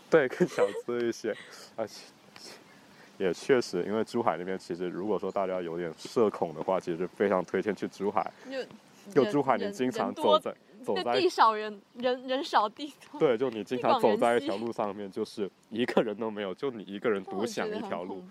[0.09, 1.35] 对更小资一些，
[1.75, 2.01] 而且。
[3.19, 8.29] 也确实，因为珠海那边其实，如果说大家有点社恐的话，其实非常推荐去珠海。
[9.11, 13.19] 就就珠海，你经常走在走在那地少人人人少地多。
[13.19, 18.23] 对，就你经常走在一条路上面，就是一个人都没有，就你一个人 独享一条路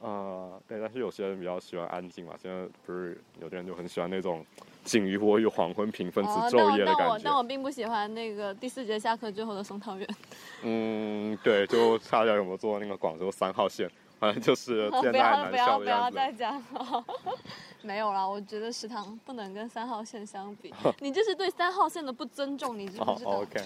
[0.00, 4.44] 呃，对，但是有些人比较喜欢安静嘛，现在不是有的人就很喜欢那种
[4.82, 7.34] 仅于我与黄昏平分子哦，昼夜的感但我但。
[7.36, 10.08] 我并不喜欢那个第四节下课之后的松桃园。
[10.64, 13.88] 嗯，对，就大家有没有坐那个广州三号线？
[14.22, 16.10] 反正就是不现在难笑要不要不要。
[16.12, 17.04] 再讲了，
[17.82, 23.60] 没有啦，我觉得食堂不能跟三号线相比， 你这是对三号线的不尊重，你知不哦知道？，OK，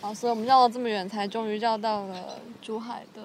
[0.00, 3.20] 好，所以我们绕了这么远，才终于绕到了珠海的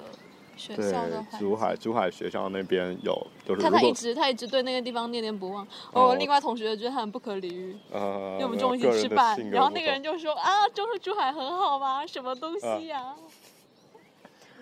[0.58, 12.06] 学校的环，珠海珠海学校那边有，就是他他一直他一直对那个地方念念不忘，哦我另外同学觉得他很不可理喻，呃，因为我们没中午一起吃饭然后那个人就说啊，就是珠海很好吗？
[12.06, 13.16] 什么东西呀、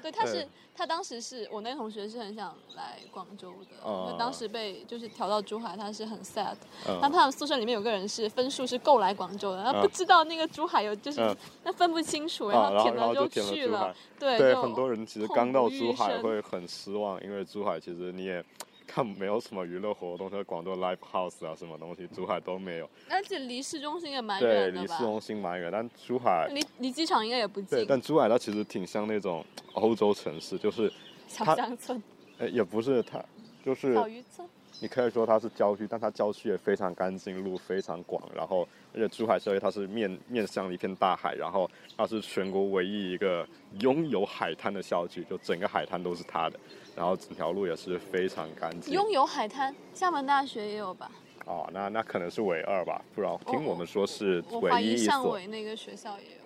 [0.02, 4.16] 对，他是他当时是我那个同学是很想来广州的，哦。
[4.18, 6.56] 当时被就是调到珠海，他是很 sad。
[6.88, 6.98] 嗯。
[7.02, 9.82] 但他们宿舍里面有个人是分数是够来广州的，他嗯。
[9.82, 11.36] 不知道那个珠海有就是嗯。
[11.64, 13.94] 他分不清楚，然后填了就去了，。
[14.18, 18.44] 对，对，很多人其实刚到珠海会很失望，因为珠海其实你也
[18.90, 22.90] 看没有什么娱乐活动，像广州 live house 啊什么东西，珠海都没有。
[23.08, 25.04] 而且离市中心也蛮，远的吧离市？
[25.04, 30.92] 中心蛮远，但珠海离离机场应该也不对，近，但珠海它其实挺像那种欧洲城市，就是
[31.28, 32.02] 小乡村、
[32.40, 33.24] 呃也不是它，
[33.64, 34.48] 就是小渔村。
[34.82, 43.46] 你可以说它是郊区，但它郊区也非常干净，路非常广，然后而且珠海社区它是面面向一片大海，然后它是全国唯一一个
[43.82, 46.58] 拥有海滩的校区，就整个海滩都是它的，
[47.00, 48.94] 然后整条路也是非常干净。
[48.94, 51.10] 拥有海滩，厦门大学也有吧？
[51.46, 55.40] 哦，那那可能是唯二吧，不然听我们说是唯一一所。
[55.48, 56.42] 那个学校也有，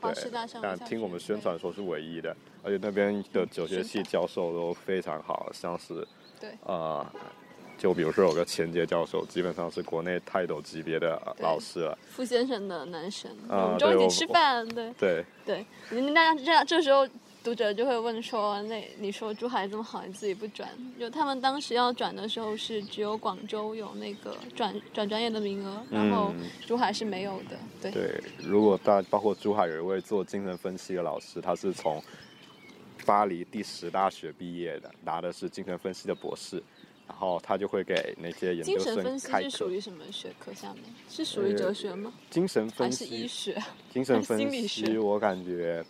[0.00, 6.06] 华师大对但听我们宣传说是唯一的，而且那边的哲学系教授都非常好，像是
[6.40, 7.04] 对呃，
[7.76, 11.98] 就比如说有个钱杰教授，基本上是国内泰斗级别的老师了。
[12.08, 15.66] 傅先生的男神，啊我们中午一起吃饭，对对，对。
[16.12, 17.04] 那这样这时候
[17.42, 20.68] 读者就会问说，那你说珠海这么好，你自己不转？
[20.98, 27.90] 就他们当时要转的时候是只有广州有那个转转专业的名额，然后嗯珠海是没有的，对。
[27.90, 32.02] 对，如果大包括珠海有一位做精神分析的老师，他是从
[33.04, 36.62] 巴黎第十大学毕业的，拿的是精神分析的博士，
[37.08, 39.28] 然后他就会给那些研究生神分析。
[39.42, 40.84] 是属于什么学科下面？
[41.08, 42.12] 是属于哲学吗？
[42.30, 43.62] 精神分析，是医学？
[43.92, 45.84] 精神分析，学我感觉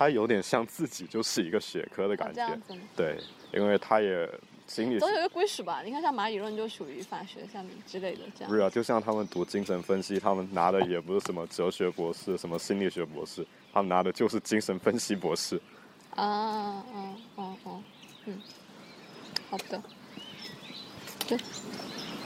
[0.00, 2.58] 他有点像自己就是一个学科的哦感觉。
[2.96, 3.18] 对，
[3.52, 4.26] 因为他也
[4.66, 5.82] 心理总有一个归属吧。
[5.84, 8.48] 你看，像马理论就属于法学下面之类的这样。
[8.48, 15.60] 不是啊，就像他们读精神分析，他们拿的也不是什么哲学博士、什么心理学博士，他们拿的就是精神分析博士。
[16.16, 17.84] 啊，嗯嗯嗯
[18.24, 18.40] 嗯，
[19.50, 19.82] 好的。
[21.28, 21.38] 对，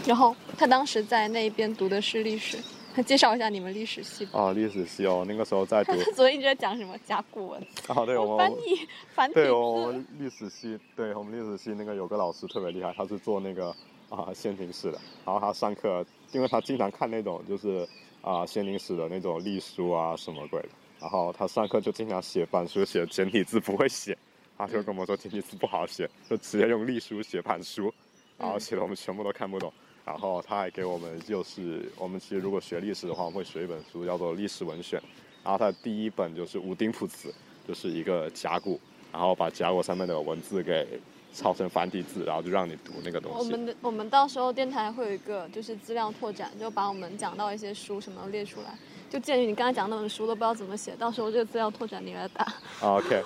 [0.06, 2.56] 然后他当时在那边读的是历史，
[3.02, 4.32] 介绍一下你们历史系吧。
[4.34, 9.86] 哦，历史系哦，那个时候在读他 昨天一直在讲什么甲骨文，啊， 对我们翻译繁体对我。
[9.86, 13.74] 们历史系，对我们历史系那个有个老师特别厉害，他是做那个
[14.08, 17.86] 啊先秦史的，然后他上课，因为他经常看那种就是
[18.22, 20.68] 啊先秦史的那种隶书啊什么鬼的，
[21.00, 24.16] 然后他上课就经常写板书，写简体字不会写，
[24.56, 27.92] 他就跟我们说简体字不好写，就直接用隶书写板书，
[28.38, 29.72] 然后写的我们全部都看不懂。
[30.04, 35.00] 然后他还给我们就是我们其实如果学历史的话，我们会学一本书叫做《历史文选》，
[35.42, 37.32] 然后他的第一本就是无丁谱词，
[37.66, 38.78] 就是一个甲骨，
[39.10, 41.00] 然后把甲骨上面的文字给
[41.32, 43.38] 抄成繁体字，然后就让你读那个东西。
[43.38, 48.78] 我们的我们到时候电台会有一个就是资料拓展，就把我们讲到一些书什么列出来。
[49.10, 52.44] 就鉴于你刚才讲那本书都不知道怎么写，到时候这个资料拓展你来打。
[52.80, 53.22] 啊 OK，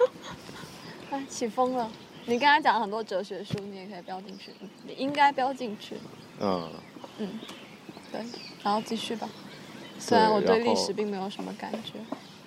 [1.10, 1.90] 哎，起风了。
[2.28, 4.50] 你刚才讲了很多哲学书，你也可以标进去，
[4.84, 5.94] 你应该标进去。
[6.40, 6.68] 嗯，
[7.18, 7.28] 嗯，
[8.10, 8.20] 对，
[8.64, 9.28] 然后继续吧。
[9.98, 11.92] 虽然我对历史并没有什么感觉，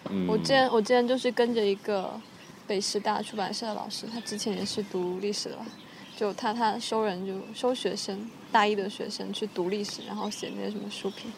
[0.10, 2.12] 嗯我之前我之前就是跟着一个
[2.68, 5.66] 北师大出版社的老师，他之前也是读历史的吧，
[6.18, 11.32] 就他他收人就收学生，大一的学生去读历史，然后写那些什么书评。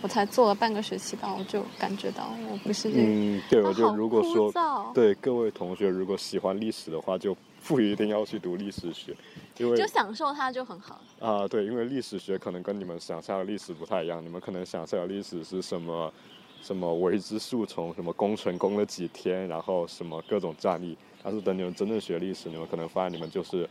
[0.00, 3.02] 我才做了半个学期吧，我就感觉到我不是这个。
[3.02, 4.52] 嗯，对，我就如果说
[4.92, 7.34] 对各位同学如果喜欢历史的话，就
[7.68, 9.16] 不一定要去读历史学，
[9.56, 11.00] 因为就享受它就很好。
[11.18, 16.12] 啊、对，因为历史学可能跟你们想象的历史不太一样，你们可能想象的历史是什么，
[16.60, 20.96] 什么为之树丛，什么攻城攻了几天，然后什么各种战役。
[21.22, 23.66] 但是等你们真正学历史，你们可能发现你们就是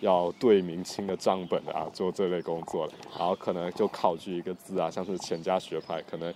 [0.00, 6.32] 要对明清的账本啊，做这类工作的，然后可能就考据一个字啊，像是钱家学派，可能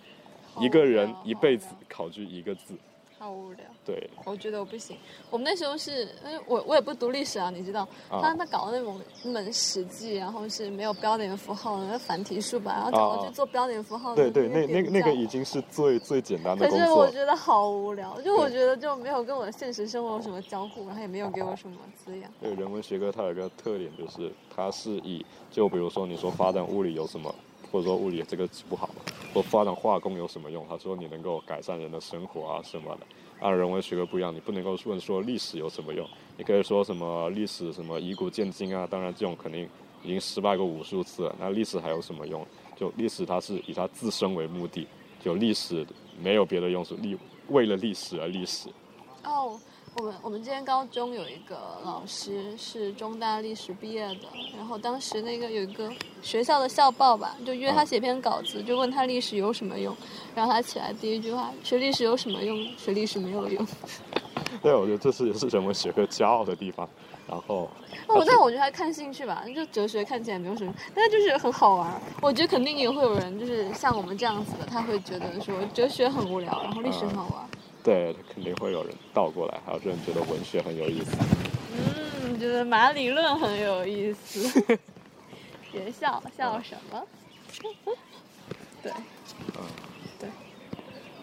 [0.60, 2.74] 一个人一辈子考据一个字，
[3.18, 3.64] 好无聊。
[3.86, 4.96] 对，我觉得我不行。
[5.30, 15.28] 我们那时候是，因为我我也不读历史啊，你知道，啊他他搞那种那本史记，然后是没有标点符号的那繁体书版，然后找我去做标点符号的对对，那那个那个已。
[15.28, 17.06] 经是最最简单的工可是我。
[17.10, 22.30] 觉得好无聊，就我觉得就没有跟我的现实生活有什么交互，然后也没有给我什么滋养。
[22.40, 27.34] 对人文学科，它有一个特点，就是它是以就比如说你说发展物理有什么，
[27.70, 28.90] 或者说物理这个不好，
[29.32, 30.66] 或发展化工有什么用？
[30.68, 33.06] 他说你能够改善人的生活啊什么的。
[33.40, 36.04] 按人文学科不一样，你不能够问说历史有什么用，
[36.36, 39.68] 你可以说什么历史什么以古鉴今啊，当然这种肯定
[40.02, 41.36] 已经失败过无数次了。
[41.38, 42.44] 那历史还有什么用？
[42.74, 44.86] 就历史它是以它自身为目的，
[45.20, 45.86] 就历史
[46.20, 47.16] 没有别的用处，历
[47.48, 48.68] 为了历史而历史。
[49.24, 49.58] 哦，
[49.94, 55.90] 我们我们今天高中有一个老师是中大历史毕业的，然后当时那个有一个
[56.22, 59.94] 学校的校报吧，就约他写篇稿子，就问他历史有什么用，
[60.34, 62.56] 然后他起来第一句话：学历史有什么用？
[62.76, 63.66] 学历史没有用。
[64.62, 66.88] 对，我觉得这是也是人文学科骄傲的地方。
[67.28, 67.68] 然后，
[68.06, 72.00] 哦，但我觉得还看兴趣吧，就哲学看起来没有什么，但是就是很好玩。
[72.22, 77.48] 我觉得肯定也会有人就是像我们这样子的，他会觉得说哲学很无聊，然后历史很好玩儿。
[77.82, 81.16] 对，肯定会有人倒过来，还有人觉得文学很有意思。
[81.76, 84.78] 嗯，觉得马理论很有意思。
[85.72, 87.06] 别笑，笑什么？
[88.82, 88.92] 对，
[89.56, 89.64] 嗯
[90.18, 90.28] 对。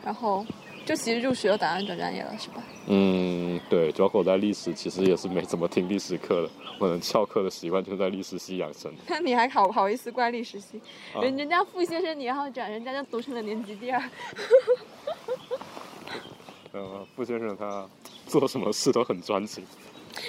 [0.04, 0.46] 然后
[0.86, 2.64] 就其实入学就打算转专业了，是吧？
[2.88, 6.50] 嗯，对，包括我在历史其实也是没怎么听历史课的，
[6.80, 8.98] 我能翘课的习惯就在历史系养成的。
[9.08, 10.80] 那 你还好好意思怪历史系？
[11.14, 14.02] 啊人人家傅先生你要转，人家就读成了年级第二。
[16.76, 17.88] 呃，傅先生他
[18.28, 19.64] 做什么事都很专心。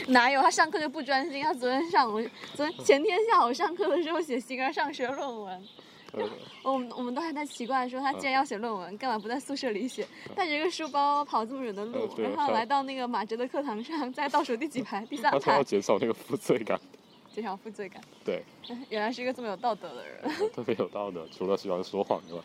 [0.06, 1.42] 哪有他上课就不专心？
[1.42, 2.20] 他昨天上午，
[2.54, 5.62] 昨天前天下午上课的时候写形而上学论文。
[6.12, 6.22] 呃，
[6.62, 10.06] 我们我们都还在奇怪说他既然要写论文，干嘛不在宿舍里写？
[10.36, 15.04] 带着一个书包跑这么远的路然后来到那个马哲的课堂上，在倒数第几排？
[15.06, 16.80] 第三他他要排，减少那个负罪感。
[17.34, 18.00] 减少负罪感。
[18.24, 18.42] 对，
[18.88, 20.50] 原来是一个这么有道德的人。
[20.54, 22.40] 特别有道德，除了喜欢说谎以外。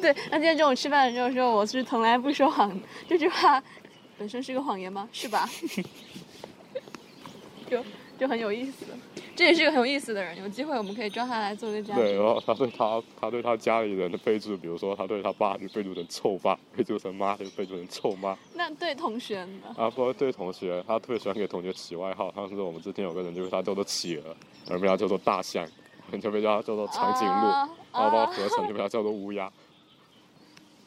[0.00, 2.74] 对，那今天中午吃饭的时候说我是从来不说谎，
[3.06, 3.62] 这句话
[4.16, 5.06] 本身是个谎言吗？
[5.12, 5.48] 是吧？
[7.68, 7.84] 就
[8.18, 8.86] 就很有意思，
[9.36, 10.36] 这也是个很有意思的人。
[10.38, 18.36] 有机会我们可以抓他来做个嘉对，然后他对他他对他家里人的备注，比如说他对他爸就备注成臭爸，备注成妈就备注成臭妈。
[18.54, 19.74] 那对同学呢？
[19.76, 22.32] 啊，不过对同学，他特别喜欢给同学起外号。
[22.34, 24.34] 他说我们之前有个人就是他叫做企鹅，
[24.66, 25.64] 有人被他叫做大象，
[26.20, 29.50] 就被他叫做长颈鹿，啊然后包括合成就被他叫做乌鸦。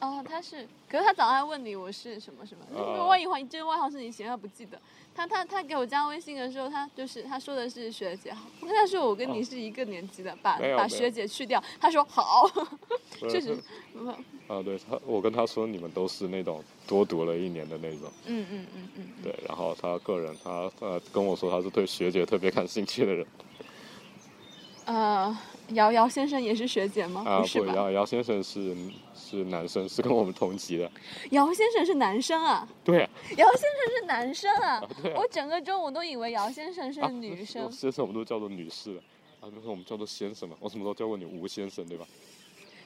[0.04, 4.78] 哦，他是，可是他早上还问你我是什么什么，啊如果万一怀疑这个外号是你写，他不记得。
[5.16, 12.50] 他他他给我加微信的时候，他就是他说的是学姐好，我跟他说我跟你是一个年级的，把把学姐去掉，他说好，
[13.30, 13.56] 确实，
[13.94, 14.08] 嗯
[14.48, 19.32] 啊，对他，我跟他说你们都是那种多读了一年的那种，嗯嗯嗯嗯，对。
[19.46, 23.26] 然后他个人，他呃跟我说他是对学姐特别感兴趣的人
[24.86, 25.34] 呃，
[25.68, 27.22] 姚姚先生也是学姐吗？
[27.24, 27.40] 啊。
[27.40, 27.58] 不，是？
[27.68, 28.76] 姚姚先生是
[29.24, 30.90] 是男生，是跟我们同级的。
[31.30, 37.72] 姚先生是男生啊，对啊，姚先生是男生啊，对啊我整个中午都以为姚先生是啊女生。
[37.72, 39.00] 先生我们都叫做女士的
[39.40, 42.06] 啊，那时候我们叫做先生嘛，我什么时候叫过你吴先生对吧？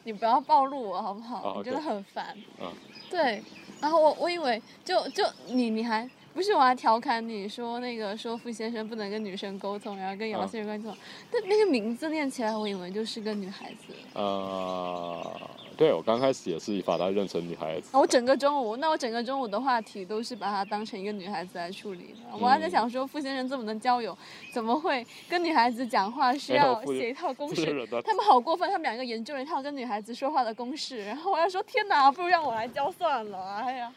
[0.05, 1.37] 你不要暴露我好不好？
[1.39, 2.27] 啊你真的很烦。
[2.61, 2.73] 啊
[3.11, 3.43] 对，
[3.81, 10.99] 然后我我以为就就你你还不是我还调侃你说那个说傅先生不能跟女生沟通，然后跟姚啊先生沟通，
[11.33, 13.95] 但那个名字念起来我以为就是个女孩子。
[14.15, 15.41] 呃，
[15.79, 17.97] 对我刚开始也是把她认成女孩子。
[17.97, 22.37] 我整个中午，那我整个中午的话题都是把她当成一个女孩子来处理的。
[22.37, 24.19] 我还在想说，傅先生这么能交友，
[24.53, 27.87] 怎么会跟女孩子讲话需要写一套公式？
[27.89, 33.59] 他他们好过分，他们两个研究了一套跟女孩子说话的公式，然后我要说天哪，不如让我来教算了。
[33.59, 33.95] 哎呀，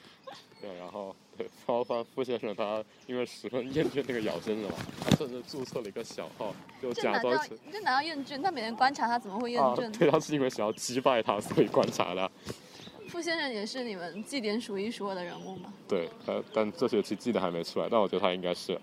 [0.62, 8.42] 对，然后对，包括傅先生他因为十分厌倦那个姚先生嘛，他甚至注册了一个小号，就假装成这难道厌倦？
[8.42, 9.98] 他每天观察他怎么会厌啊，倦？
[9.98, 12.30] 对，他是因为想要击败他，所以观察他。
[13.10, 15.74] 傅先生也是你们绩点数一数二的人物吗？
[15.88, 18.80] 对，但但这学期记得还没出来，但我觉得他应该是。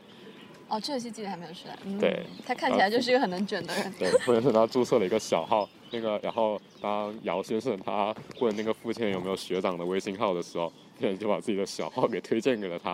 [0.68, 1.76] 哦，这学期绩点还没有出来。
[1.84, 3.92] 嗯、对，他看起来就是一个很能卷的人。
[3.98, 12.90] 对，傅先生他注册了一个小号，那个然后当姚先生他问那个傅先生有没有学长的微信号的时候，傅先生就把自己的小号给推荐给了他，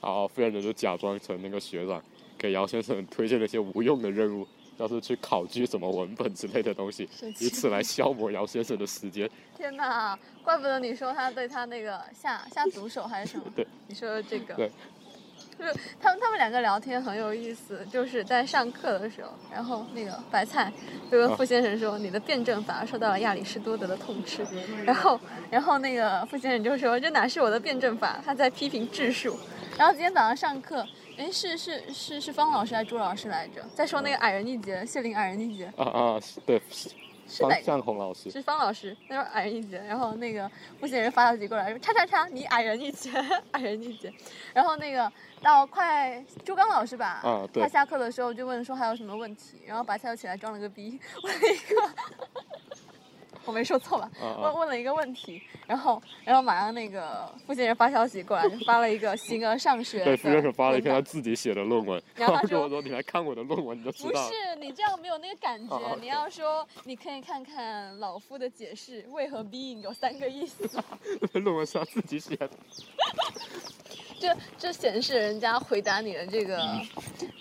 [0.00, 2.00] 然后傅先生就假装成那个学长，
[2.38, 4.46] 给姚先生推荐了一些无用的任务，
[4.76, 7.08] 要是去考据什么文本之类的东西，
[7.40, 9.28] 以此来消磨姚先生的时间。
[9.58, 13.44] 天哪，怪不得你说他对他那个下下毒手还是什么？
[13.56, 14.54] 对，你说的这个。
[14.54, 14.70] 对。
[15.58, 20.72] 就是他们他们两个聊天很有意思，就是在上课的时候，然后那个白菜
[21.10, 24.46] 就跟傅先生说：“你的辩证法受到了亚里士多德的痛斥。”
[24.84, 25.18] 然后
[25.50, 28.20] 然后那个傅先生就说：“这哪是我的辩证法？
[28.24, 29.38] 他在批评质数。”
[29.78, 30.86] 然后今天早上上课，
[31.18, 33.62] 哎，是是是是方老师还是朱老师来着？
[33.74, 35.66] 在说那个矮人一节，谢林矮人一节。
[35.76, 36.60] 啊啊，对，
[37.26, 38.30] 方向红老师。
[38.30, 40.50] 是方老师，那时候矮人一截，然后那个
[40.80, 43.10] 傅先生发消息过来说：“叉叉叉，你矮人一截，
[43.52, 44.12] 矮人一截。”
[44.54, 45.10] 然后那个
[45.42, 51.90] 到快朱刚老师吧，啊对他下课的时候就问说还有什么问题，然后白菜又起来装了个逼， 问了一个，
[53.46, 54.10] 我没说错吧？
[54.20, 64.32] 问问了一个问题，然后然后马上那个傅先生发消息过来，就发了一个形而上学对，傅先生发了一篇他自己写的论文，然后他说跟我说：“你来看我的论文，你就知不道不。
[64.32, 70.68] 是你这样没有那个感觉，哦 你要说你可以看看老夫的解释，为何 being 有三个意思。
[71.38, 72.50] 论文是他自己写的。
[74.18, 76.58] 这这显示人家回答你的这个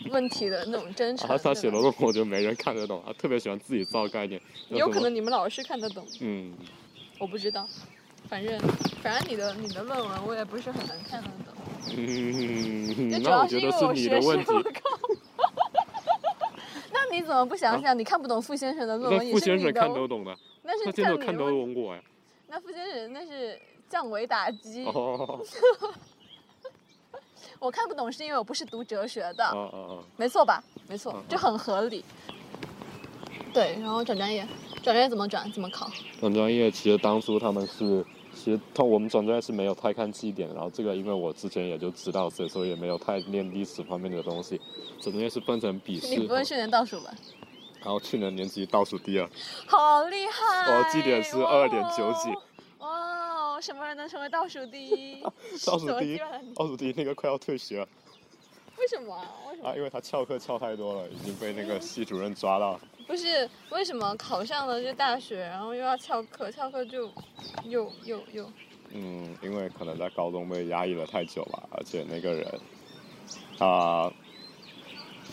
[0.10, 1.28] 问题的那种真诚。
[1.28, 4.42] 他他写的论文，我觉得没人看得懂，他特别喜欢自己造概念。
[4.70, 6.54] 有可能你们老师看得懂，嗯，
[7.20, 7.68] 我不知道。
[8.28, 8.60] 反正
[9.04, 11.54] 反正你的你的论文我也不是很能看得懂，
[11.96, 14.46] 嗯，那我觉要是因为我得是你的问题。
[14.46, 14.64] 不。
[16.92, 17.98] 那你怎么不想想？
[17.98, 22.02] 你看不懂傅先生的论文也是傅先生看的，得懂的，那是他见看你看得懂我呀。
[22.48, 24.86] 那傅先生那是降维打击。
[24.86, 25.40] 哦，
[27.60, 29.44] 我看不懂是因为我不是读哲学的。
[29.54, 30.04] 嗯嗯嗯！
[30.18, 30.64] 没错吧？
[30.88, 32.04] 没错嗯，这很合理。
[33.54, 34.46] 对，然后转专业，
[34.84, 35.50] 转专业怎么转？
[35.52, 35.90] 怎么考？
[36.20, 44.60] 转专业其实当初他们是，其实他我们转专业是没有太看绩点，然后这个因为我之前也就知道，所以说也没有太练历史方面的东西。
[45.00, 47.12] 转专业是分成笔试你，不会去年倒数吧？
[47.82, 49.30] 然后去年年级倒数第二，
[49.68, 50.76] 好厉害！
[50.76, 52.30] 我绩点是二点九几。
[52.80, 53.15] 哇，
[53.60, 55.22] 什么人能成为倒数第一？
[55.66, 56.18] 倒数第一
[56.56, 57.88] 倒数第一那个快要退学了
[58.78, 59.26] 为什么啊？
[59.50, 59.70] 为什么？
[59.70, 62.80] 啊，因为他翘课翘太多了，已经被那个系主任抓到。
[63.08, 67.10] 不是为什么考上了这大学，然后又要翘课，翘课就
[67.64, 68.52] 又又又
[68.92, 72.60] 嗯，因为可能在高中被压抑了太久吧，而且那个人，
[73.58, 74.12] 他，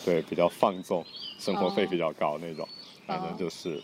[0.04, 1.04] 对比较放纵，
[1.38, 2.68] 生活费哦比较高那种，
[3.06, 3.82] 反哦正就是，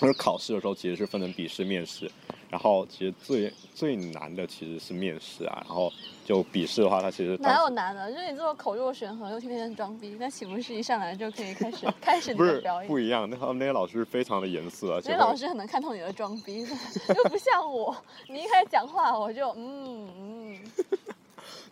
[0.00, 2.10] 就是考试的时候其实是分成笔试、面试，
[2.50, 5.92] 然后其实最最难的其实是面试啊，然后
[6.24, 8.10] 就笔试的话，它其实哪有难的？
[8.10, 12.88] 就是你这么口若悬河又天天装逼，那岂不是一上来就可以开始 开始你的表演？
[12.88, 16.60] 不一样，那他们那些老师非常的严肃，而且会那老师很能看透你的装逼，
[17.14, 17.94] 又不像我，
[18.28, 20.58] 你一开始讲话我就嗯嗯，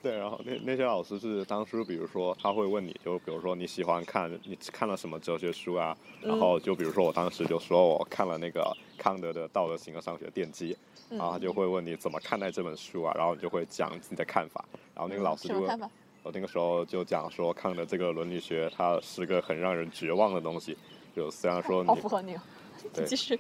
[0.02, 10.72] 对，然后那那些老师是当初，比如说他会问你，就比如说你喜欢看你看了什么哲学书啊，嗯然后就比如说我当时就说我看了那个康德的《道德形而上学奠基》，
[11.10, 15.90] 嗯然后他就会问你怎么看待这本书啊，然后你就会讲自己的看法，然后那个老师就会什么看法？
[16.22, 20.76] 我那个时候就讲说康德这个伦理学它是个很让人绝望的东西，
[21.14, 22.40] 就虽然说你好符合你哦，
[22.92, 23.06] 对。
[23.06, 23.38] 虽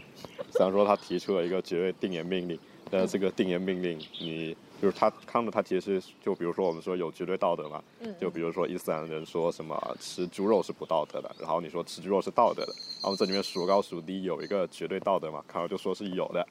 [0.60, 2.58] 然说他提出了一个绝对定言命令，
[2.90, 12.72] 但是这个定言命令，你就是他康德他其实是就比如说我们说有绝对道德嘛，嗯就比如说伊斯兰人说什么吃猪肉是不道德的，然后你说吃猪肉是道德的，
[13.02, 16.46] 然后这里面孰高孰低有一个绝对道德嘛，康德就说是有的，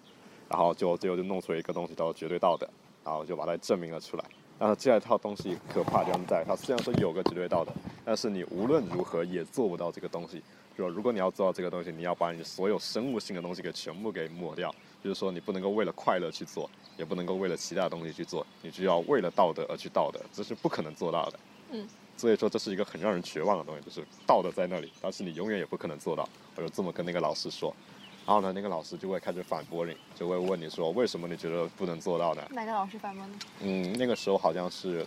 [0.50, 2.68] 然后就最后就弄出了一个东西叫做绝对道德，
[3.04, 4.26] 然后就把它证明了出来。
[4.58, 7.72] 然后这一套东西可怕就在它虽然说有个绝对道德，
[8.06, 10.42] 但是你无论如何也做不到这个东西。
[10.78, 14.74] 就说如果你要做到这个东西，你要把你所有生物性的东西给全部给抹掉，
[15.06, 21.40] 就是说你不能够为了快乐去做，也不能够为了其他东西去做，你就要为了道德而去道德，这是不可能做到的。
[21.70, 21.88] 嗯，
[22.18, 26.28] 所以说这是一个很让人绝望的东西，就是道德在那里，但是你永远也不可能做到。
[26.56, 27.72] 我就这么跟那个老师说，
[28.26, 32.42] 然后呢，那个老师就会开始反驳你，就会问你说为什么你觉得不能做到呢？
[32.50, 33.36] 哪个老师反驳你？
[33.62, 35.06] 嗯，那个时候好像是。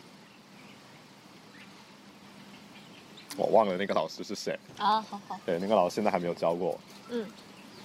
[3.36, 4.58] 我忘了那个老师是谁。
[4.78, 6.80] 啊，好好，对，那个老师现在还没有教过我。
[7.10, 7.24] 嗯，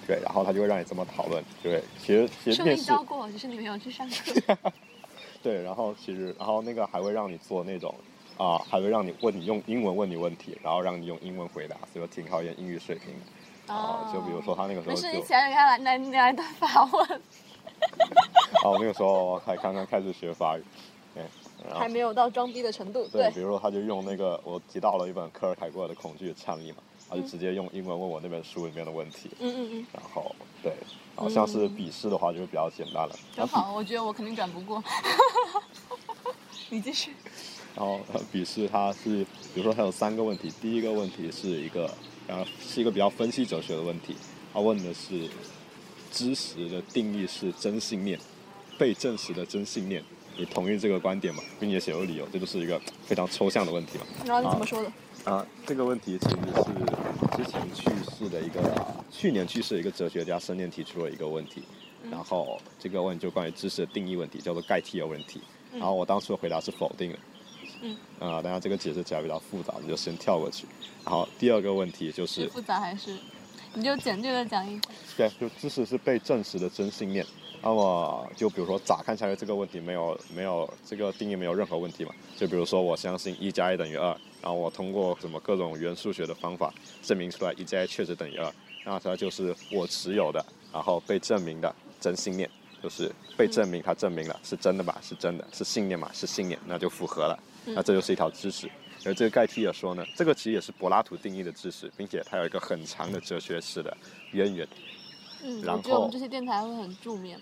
[0.06, 1.42] 对，然后他就会让你这么讨论。
[1.62, 4.56] 对，其实其实说面试，明教过，只是你没有去上课。
[5.42, 7.94] 对，然后其实然后那个还会让你做那种
[8.36, 13.72] 啊、还会让你问你用英文问你问题，然后让你用英文回答，所以挺考验英语水平的。
[13.72, 17.08] 啊、就比如说他那个时候没事，你就起来就开来来来一段法文，
[18.62, 20.64] 啊，我那个时候还刚刚开始学法语，
[21.14, 21.22] 对，
[21.64, 23.06] 然后还没有到装逼的程度。
[23.08, 30.72] 对，比如说他就用那个我提到了一本科尔凯郭尔的《恐惧与倡议》嘛，他就直接用英文问我那本书里面的问题，嗯嗯嗯，然后对，
[31.16, 34.82] 然后像是笔试的话就会比较简单了，真好，我觉得我肯定转不过。
[36.70, 37.12] 你继续。
[37.76, 41.90] 然后呃笔试它是，比如说它有三个问题，第一个问题是一个，
[42.26, 44.16] 然后，是一个比较分析哲学的问题，
[44.52, 45.28] 它问的是
[46.10, 48.18] 知识的定义是真信念，
[48.78, 50.02] 被证实的真信念，
[50.36, 51.42] 你同意这个观点吗？
[51.58, 54.06] 并且写出理由，这就是一个非常抽象的问题嘛。
[54.24, 54.88] 然后你怎么说的？
[54.88, 54.92] 啊，
[55.66, 58.60] 这个问题其实是之前去世的一个，
[59.10, 61.62] 去年去世的一个哲学家生念提出了一个问题，
[62.10, 65.40] 然后这个问就关于知识的定义问题，叫做盖蒂尔问题。
[65.72, 67.18] 然后我当初的回答是否定的。
[67.82, 67.96] 嗯。
[68.20, 70.66] 啊、当然这个解释起来比较复杂，你就先跳过去。
[71.04, 73.16] 然后第二个问题就是是，复杂还是？
[73.72, 74.92] 你就简略的讲一讲。
[75.16, 77.26] 对，就知识是被证实的真信念。
[77.60, 82.14] 那么就比如说，咋看下来这个问题没有没有这个定义没有任何问题嘛？
[82.36, 84.14] 就比如说，我相信一加一等于二，
[84.44, 86.70] 然后我通过什么各种元数学的方法
[87.02, 88.52] 证明出来一加一确实等于二，
[88.84, 92.48] 那它就是我持有的，然后被证明的真信念，
[92.82, 95.00] 就是被证明它证明了是真的吧？
[95.02, 96.10] 是真的，是信念嘛？
[96.12, 97.42] 是信念，那就符合了。
[97.64, 98.70] 那这就是一条知识。
[99.06, 103.96] 而这个盖蒂尔说呢，这个其实也是柏拉图定义的知识，并且它有一个很长的哲学史的
[104.32, 104.68] 渊源。
[105.42, 107.40] 嗯，然我觉得我们这些电台会很助眠。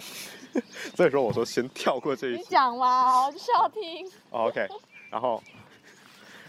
[0.96, 2.44] 所以说我说先跳过这 一你。
[2.44, 4.06] 讲嘛，我就是要听。
[4.30, 4.66] 哦 OK，
[5.10, 5.42] 然后，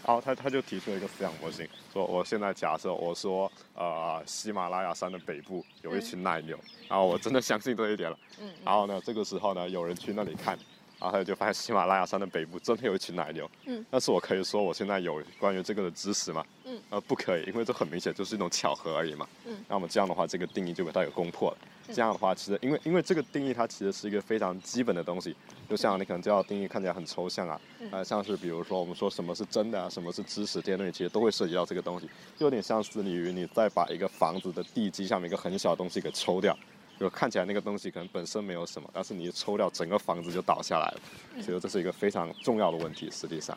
[0.06, 6.56] 然后他他就提出了一个思想模型，说我现在假设我说呃喜马拉雅山的北部有一群奶牛，
[6.88, 8.16] 然后我真的相信这一点了。
[8.40, 10.56] 嗯然后呢，这个时候呢，有人去那里看，
[11.00, 13.50] 然后他就发现喜马拉雅山的北部真的有一群奶牛。
[13.64, 13.84] 嗯。
[13.90, 16.46] 但是我可以说我现在有关于这个的知识吗？
[16.64, 16.80] 嗯。
[16.90, 19.28] 呃，不可以，因为这很明显就是一种巧合而已嘛。
[19.44, 19.58] 嗯。
[19.68, 21.58] 那么这样的话，这个定义就被他给攻破了。
[21.92, 25.34] 这样的话，其实因为因为这个定义它其实是一个非常基本的东西，
[25.68, 27.60] 就像你可能这道定义看起来很抽象啊，
[27.90, 32.06] 呃，像是比如说我们说什么是真的啊，什么是知识这些东西，其实都会涉及到这个东西，
[32.36, 36.56] 就有点像是你于你再把一个房子的地基下面一个很小的东西给抽掉，
[36.98, 43.56] 就看起来那个东西可能本身没有什么，但是你一抽掉，整个房子就倒下来了，所以这是一个非常重要的问题，实际上。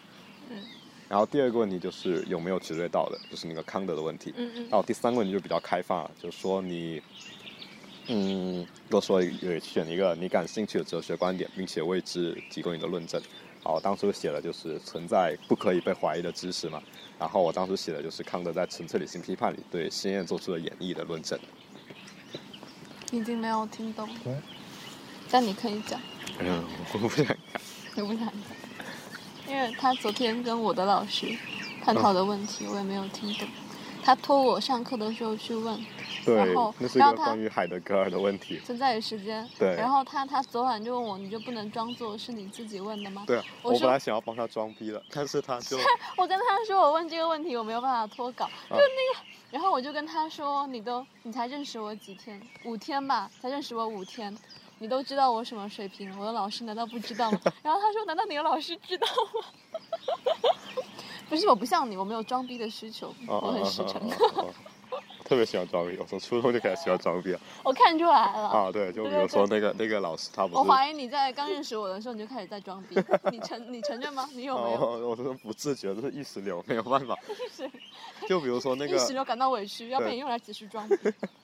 [0.49, 0.61] 嗯。
[1.07, 4.31] 然后第二个问题就是有没有绝对到的，就是那个康德的问题。
[4.37, 7.01] 嗯嗯然后第三个问题就比较开放了，就是说你，
[8.11, 13.21] 嗯，如果说有选一个你感兴趣的哲学观点，并且为之提供你的论证。
[13.61, 16.81] 好，我当初写的就是存在不可以被怀疑的知识嘛。
[17.19, 21.37] 然后我当时写的就是康德在《纯粹理性批判》里对经验做出的演绎的论证。
[23.11, 24.33] 已经没有听懂对，
[25.29, 25.99] 但你可以讲。
[26.39, 27.37] 嗯，我不想讲。
[27.97, 28.33] 我不想讲，
[29.47, 31.27] 因为他昨天跟我的老师
[31.83, 33.47] 探讨的问题，我也没有听懂。
[34.01, 35.77] 他托我上课的时候去问
[36.29, 38.59] 对然后，那是一然后他个关于海德格尔的问题。
[38.65, 39.47] 存在于时间。
[39.57, 43.23] 对然后他他昨晚就问我，你就不能装作是你自己问的吗？
[43.27, 45.77] 对啊，我本来想要帮他装逼的，但是他就
[46.17, 54.35] 我跟他说，我问这个问题我没有办法脱稿，啊就那个，然后我就跟他说，你都你才认识我几天，五天吧，才认识我五天，
[54.79, 57.39] 你都知道我什么水平，我的老师难道不知道吗？
[57.63, 59.45] 然后他说，难道你的老师知道吗？
[61.29, 64.01] 不是，我不像你，我没有装逼的需求，哦我很实诚，
[65.29, 67.39] 特别喜欢装逼，我从初中就开始喜欢装逼了。
[67.63, 68.47] 我看出来了。
[68.47, 72.95] 啊，对，就比如说那个那个老师，他不是我怀疑你在刚认识我的时候你就开始在装逼，
[73.31, 74.27] 你承你承认吗？
[74.33, 74.79] 你有没有？
[74.79, 77.15] 哦，我是不自觉，这是意识流，没有办法。
[78.27, 80.95] 就比如说那个意，识流感到委屈，要被对你用来解释装逼。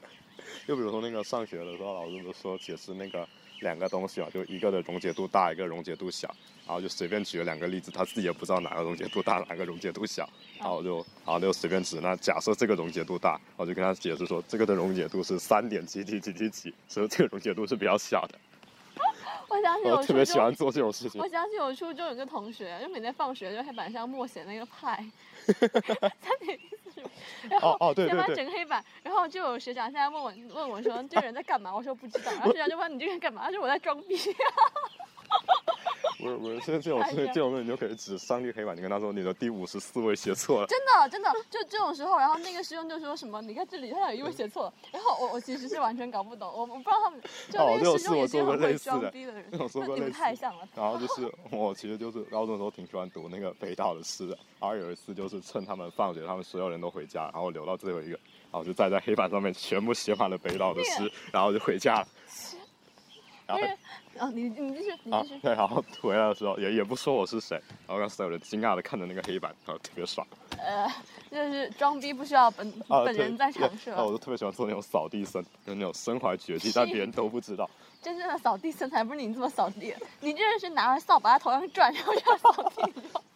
[0.67, 3.27] 就比如说那个上学的时候，老师不是说解释那个
[3.65, 6.27] 两个东西啊，就一个的溶解度大，一个溶解度小，
[6.67, 18.37] 然后就随便举了两个例子，他自己也不知道哪个溶解度大，哪个溶解度小，然后我就然后就随便指，那假设这个溶解度大，我就跟他解释说这个的溶解度是三点几几几几几，所以这个溶解度是比较小的。
[19.49, 21.19] 我想起我我特别喜欢，做这种事情。
[21.19, 21.27] 我。
[21.27, 25.05] 想起我初中有个同学，就每天放学就黑板上默写那个派，
[27.49, 31.73] 然后哦哦对对对整个黑板，然后就有学长现在问我问我说这个人在干嘛？
[31.75, 33.43] 我说不知道，然后学长就问你这个人干嘛？
[33.45, 34.15] 他说我在装逼。
[36.17, 40.67] 不是不是，这这种事这种事你就可以指上帝黑板，你跟他说你的第五十四位写错了。
[40.67, 50.67] 真的真的，就这种时候，然后那个师兄就说什么，你看这里他有一位写错了，然后我我其实是完全搞不懂，我我不知道他们，就哦这个师兄也是事我做过很会类似的装逼的人，这种说 那你们过类似太像了。
[50.75, 58.19] 然后就是 我其实就是高中的时候挺喜欢读那个北岛的诗的，然后有一次就是趁他们放学，他们所有人都回家，然后留到最后一个，
[58.51, 62.07] 然后就站在黑板上面全部写满了北岛的诗，然后就回家了。
[63.47, 63.63] 然后
[64.19, 65.39] 哦，你你继续，你啊继续，。
[65.41, 70.25] 对，然后 回来的时候也也不说我是谁，然后让所有人惊讶的看着那个黑板，然后特别爽。
[70.57, 70.89] 呃，
[71.29, 74.11] 就是装逼不需要本啊，本人在场是吧啊，吧我？
[74.11, 77.69] 就特别喜欢做那种扫地僧，就是那种身怀绝技， 但别人都不知道。
[78.01, 82.93] 真正的扫地僧才不是你这么扫地，你这是拿着扫把在头上转，然后就要扫地。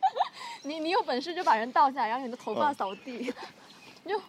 [0.64, 3.34] 你你你有本事就把人倒下来，然后你的头发嗯扫地。
[4.10, 4.20] 就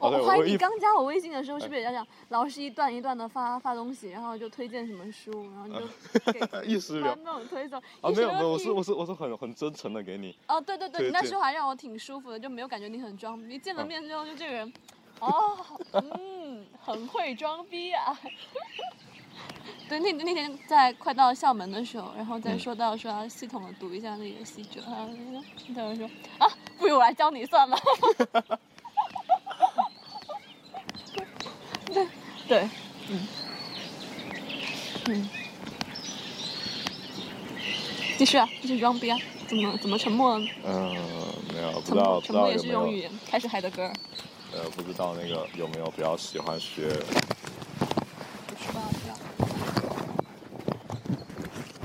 [0.00, 2.04] 我怀疑你刚加我微信的时候是不是也要这样？
[2.30, 7.78] 老师一段一段的发发东西，然后就推荐什么书，然后你就给意识流发那种推送。
[8.00, 10.36] 啊，没有没有，我是我是我是很很真诚的给你。
[10.48, 13.56] 哦，对对对，你那荐时候还让我挺舒服的，就没有感觉你很装逼。
[13.56, 14.72] 见了嗯面之后，就这个人，
[15.20, 15.56] 哦，
[15.92, 18.18] 嗯，很会装逼啊。
[19.88, 27.78] 对，那那天在快到校门的时候，然后再嗯说到说要系统的读一下那个习哲，他那个他就说啊，不如我来教你算了。
[32.48, 32.68] 对对，
[33.10, 33.28] 嗯
[35.08, 35.28] 嗯，
[38.16, 40.48] 继续啊，继续装逼啊，怎么怎么沉默了呢？
[40.64, 40.94] 嗯，
[41.54, 43.10] 没有，不知，道沉默也是一种语言。
[43.30, 43.92] 开始海德格尔，
[44.54, 46.88] 呃，不知道那个有没有比较喜欢学。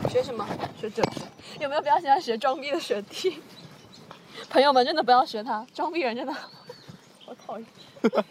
[0.10, 0.48] 学什么？
[0.80, 1.22] 学哲学。
[1.60, 3.40] 有没有比较喜欢学装逼的学弟？
[4.50, 7.68] 朋友们，真的不要学他，装逼人真的，好讨厌。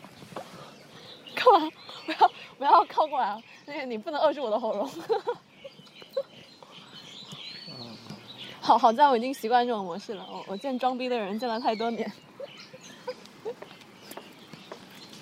[1.34, 1.68] 干嘛？
[2.06, 3.42] 不要不要靠过来啊！
[3.66, 4.90] 那个你不能扼住我的喉咙。
[8.60, 10.26] 好好在我已经习惯这种模式了。
[10.30, 12.10] 我我见装逼的人见了太多年。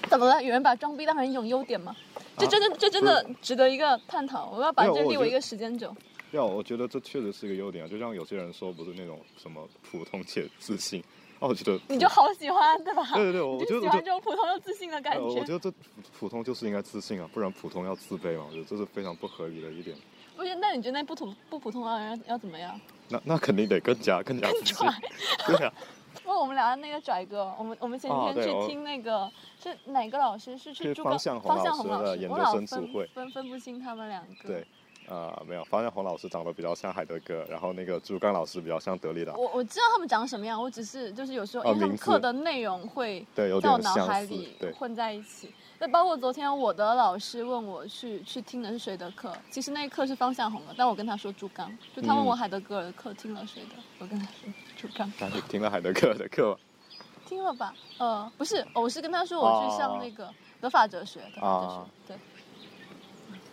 [0.09, 0.43] 怎么了？
[0.43, 1.97] 有人把装逼当成一种优点吗？
[2.37, 4.51] 这真的这真的值得一个探讨。
[4.51, 5.95] 我要把这立为一个时间轴。
[6.33, 7.89] 要，我觉得这确实是一个优点啊。
[7.89, 11.03] 就像有些人说，不是那种什么普通且自信，
[11.41, 13.03] 哦，我觉得你就好喜欢，对吧？
[13.15, 15.41] 对对对，我就喜欢这种普通又自信的感觉，我觉。
[15.53, 15.73] 得这
[16.19, 18.45] 普通就是应该自信啊，不然普通要自卑嘛。
[18.47, 19.97] 我觉得这是非常不合理的一点。
[20.37, 22.79] 不是，那你觉得那不普不普通的人要要怎么样？
[23.09, 24.95] 那那肯定得更加更加自信拽。
[25.47, 25.73] 对啊，
[26.23, 29.31] 不我们聊的那个拽哥，我们我们前几天去听那个、
[29.63, 30.57] 是哪个老师？
[30.59, 34.47] 是去是朱刚方向红方向老师红老师，的研究生组会分分不清他们两个。
[34.47, 34.67] 对，
[35.11, 39.35] 呃，没有，方向红老师长得比较像海德格尔，然后那个朱刚老师比较像德里达。
[39.35, 45.53] 我我知道他们长什么样，我只是就是有时候哦因为他们课的内容会对有在我脑海里对混在一起。
[45.81, 55.11] 那包括昨天我的老师问我去去听的是谁的课，其实那一课是方向红的，但我跟他说朱刚，就他问嗯我海德格尔的课听了谁的，我跟他说朱刚。
[55.49, 56.59] 听了海德格尔的课吗？
[57.27, 57.75] 听了吧？
[57.99, 62.17] 呃，不是，我是跟他说我去上那个德法哲学，德法哲学，啊对。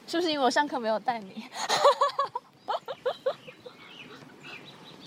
[0.07, 1.43] 是不是因为我上课没有带你？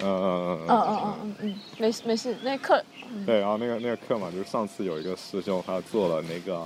[0.03, 1.17] 嗯嗯嗯嗯嗯。
[1.23, 2.85] 嗯嗯，没事没事，那课
[3.27, 6.61] 对，然后那个那个课嘛，就是上次有一个师兄他做了那个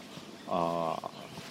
[0.52, 1.00] 啊、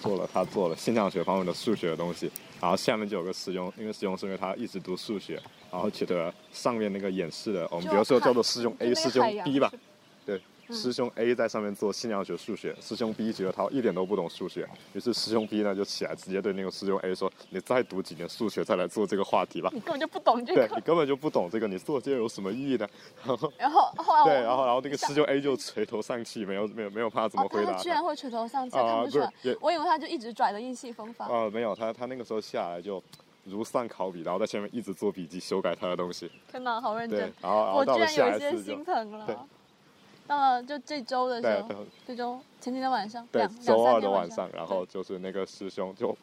[0.00, 2.30] 做了他做了现象学方面的数学的东西，
[2.60, 9.72] 然后下面就有个师兄，因为师兄是因为他一直读数学，然后觉得上面那个演示的，我们比如说叫做师兄 A，师兄 B 吧
[10.70, 19.70] 师兄 A 在上面做现象学数学，师兄 B 觉得他一点都不懂数学，于是师兄 B 呢就起来直接对那个师兄 A 说：“你再读几年数学再来做这个话题吧。
[19.72, 20.66] 你根本就不懂”这个。
[20.68, 22.88] 对你根本就不懂这个，你做这个有什么意义呢？
[23.24, 29.18] 然后然后后来我对，然后然后那个师兄 A 就垂头丧气，没有没有没有办法怎么哦，回答他居然会垂头丧气，啊看不出。
[29.60, 31.26] 我以为他就一直拽的意气风发。
[31.26, 33.02] 啊、没有，他他那个时候下来就
[33.44, 36.30] 如丧考妣，然后在前面一直做笔记修改他的东西。
[36.50, 39.36] 天哪，好认对真！，然后然后我居到了下然有一些一次就心疼了对。
[40.26, 46.16] 到了就这周的时候，这周前几天晚上，对周二的晚晚上，然后就是那个师兄就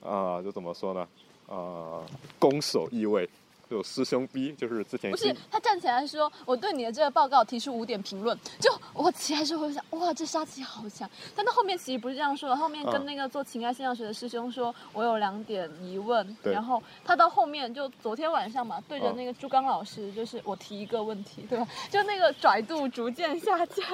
[0.00, 1.08] 啊、就怎么说呢？
[1.48, 2.04] 呃，
[2.38, 3.28] 攻守易位，
[3.70, 11.08] 就师兄逼就是之前不是他站起来说：“我对你的这个报告提出五点评论。”就我起来之后，我就想，哇，这杀气好强。
[11.36, 16.36] 但他后面其实不是这样说的，后面跟嗯那个做情爱现象学的师兄说，我有两点疑问。
[16.42, 21.68] 对然后他到后面就昨天晚上嘛，对着嗯那个朱刚老师，就是我提一个问题，对吧？
[21.90, 23.84] 就那个拽度逐渐下降。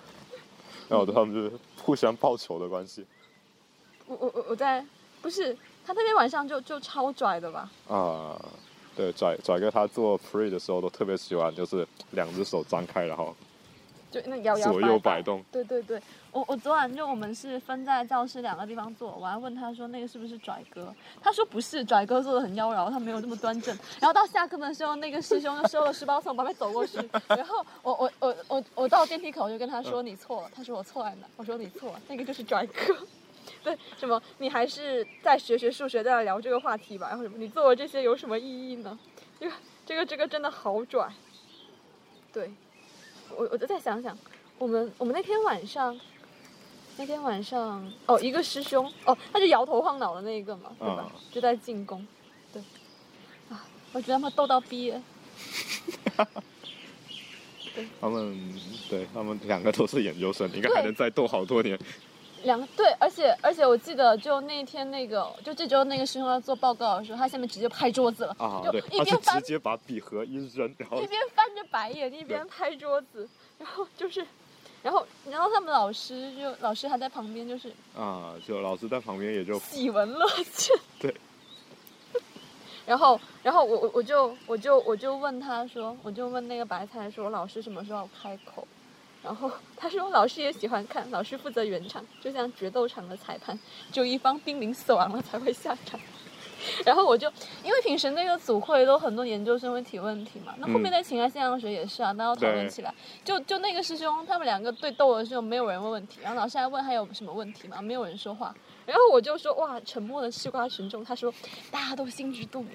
[0.88, 1.52] 然后他们就是
[1.82, 3.04] 互相报仇的关系。
[4.06, 4.84] 我我我我在
[5.20, 5.54] 不是，
[5.86, 7.70] 他那天晚上就就超拽的吧？
[7.88, 8.38] 啊，
[8.96, 13.34] 对，拽拽哥他做 pre 的时候都特别喜欢，就是两只手张开，然后
[14.10, 15.44] 就那摇摇左右摆摆动。
[15.50, 23.76] 对对对，我我昨晚就我们是分在教室两个地方坐，我还问他说那个是不是拽哥，他说不是，拽哥做的很妖娆，他没有那么端正。
[24.00, 31.26] 然后到下课的时候，那个师兄就收了书包从我旁边走过去，然后我我我我我到电梯口就跟他说你错了，他说我错在哪？
[31.36, 32.96] 我说你错了，那个就是拽哥。
[33.64, 34.22] 对，什么？
[34.38, 37.08] 你还是再学学数学，再来聊这个话题吧。
[37.08, 37.38] 然后什么？
[37.38, 38.98] 你做了这些有什么意义呢？
[39.40, 39.54] 这个
[39.86, 41.08] 这个这个真的好拽。
[42.30, 42.52] 对，
[43.34, 44.16] 我我就再想想，
[44.58, 45.98] 我们我们那天晚上，
[46.98, 51.10] 那天晚上哦，一个师兄哦，他就摇头晃脑的那一个嘛，对吧？
[51.14, 52.06] 嗯就在进攻，
[52.52, 52.62] 对，
[53.48, 55.00] 啊，我觉得他们逗到毕业，
[58.00, 58.54] 他们
[58.90, 61.78] 对他们两个都是研究生，应该还能再斗好多年。
[62.44, 73.28] 两个对，而且而且我记得就那天那个就这周那个师兄要做报告的时候，他下面直接拍桌子了，啊，就一边翻直接把笔盒一扔，然后一边翻着白眼一边拍桌子，
[73.58, 74.24] 然后就是，
[74.82, 80.76] 然后然后他们老师就老师还在旁边就是啊，就老师在旁边也就喜闻乐见。
[81.00, 81.14] 对。
[82.86, 88.68] 然后，然后我我我就我就我就问他说，我就问那个白菜说，老师什么时候开口？
[89.24, 93.58] 然后他说，老师也喜欢看，老师负责圆场，就像决斗场的裁判，
[93.90, 95.98] 只有一方濒临死亡了才会下场。
[96.84, 97.30] 然后我就
[97.62, 102.94] 因为平时那个组会都很多研究生会提问题嘛，那后面在情感现象学也是啊，大家要讨论起来。
[103.24, 107.80] 就就那个师兄他们两个对斗的时候，没有人问问题，然后老师还问还有什么问题嘛？
[107.80, 108.54] 没有人说话。
[108.86, 111.32] 然后我就说哇，沉默的西瓜群众，他说
[111.70, 112.70] 大家都心知肚明，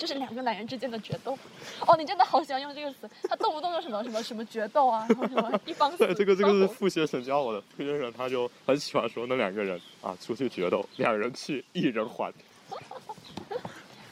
[0.00, 1.38] 这是两个男人之间的决斗。
[1.86, 7.60] 哦，你真的好喜欢用这个词，他动不动就什么什么什么决斗啊，然后什么一方死对，这个这个是傅先生教我的。
[7.76, 12.32] 傅先生他就很喜欢说那两个人啊出去决斗，两人去，一人还。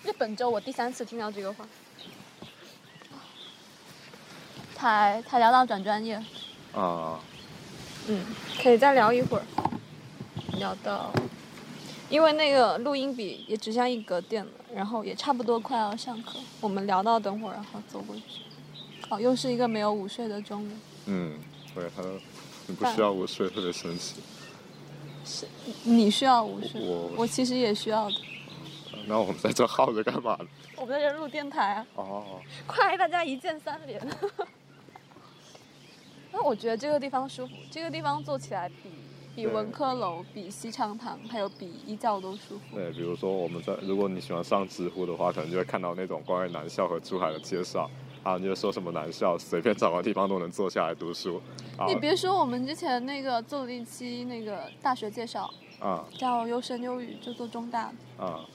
[0.05, 1.67] 这本周我第三次听到这个话。
[4.75, 6.17] 才才聊到转专业，
[6.75, 7.21] 啊，
[8.09, 8.27] 嗯，
[8.61, 9.45] 可以再聊一会儿，
[10.59, 11.13] 聊到，
[12.09, 18.23] 因为那个录音笔也只剩一格电了，然后也差不多快要上课，我们聊到等会儿，然后走过去。
[19.11, 20.71] 哦，又是一个没有午睡的中午，
[21.07, 21.37] 嗯，
[21.75, 22.03] 对他，
[22.67, 24.17] 你不需要午睡，特别神奇。
[25.25, 25.47] 是
[25.85, 28.17] 你需要午睡，我我其实也需要的。
[29.07, 30.47] 那我们在这耗着干嘛呢？
[30.77, 34.01] 我们在这录电台啊，哦，快大家一键三连。
[36.33, 38.89] 那我觉得这个地方舒服，这个地方坐起来比
[39.35, 42.77] 比文科楼、比西昌堂还有比一教都舒服。
[42.77, 47.91] 对，比如说我们在，如果你喜欢上知乎的话，可能就会看到那种关于南校和珠海的介绍。
[48.23, 51.43] 啊，你就说什么南校，随便找个地方都能坐下来读书。
[51.77, 58.47] 啊你别说，我们之前那个做了一期那个大学介绍，啊叫优生优语，就做中大的，啊，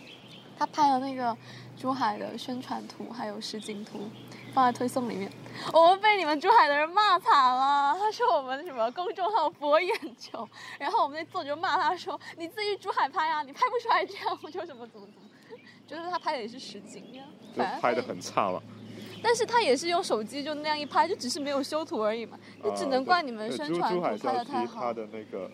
[0.57, 1.35] 他拍了那个
[1.79, 4.09] 珠海的宣传图，还有实景图，
[4.53, 5.31] 放在推送里面。
[5.71, 10.47] 我们被你们珠海的人骂惨了，他说我们什么公众号博眼球，
[10.79, 15.29] 然后我们那作者就骂他说你自己去珠海拍啊，你拍不出来这样，我就什么怎么怎么，
[15.87, 17.23] 就是他拍的也是实景呀，
[17.55, 18.61] 就反正拍的很差嘛。
[19.23, 24.93] 但是他也是用手机就那样一拍，就只是没有修图而已嘛，就只能怪你们宣传图拍的太好。
[24.93, 25.49] 的那个，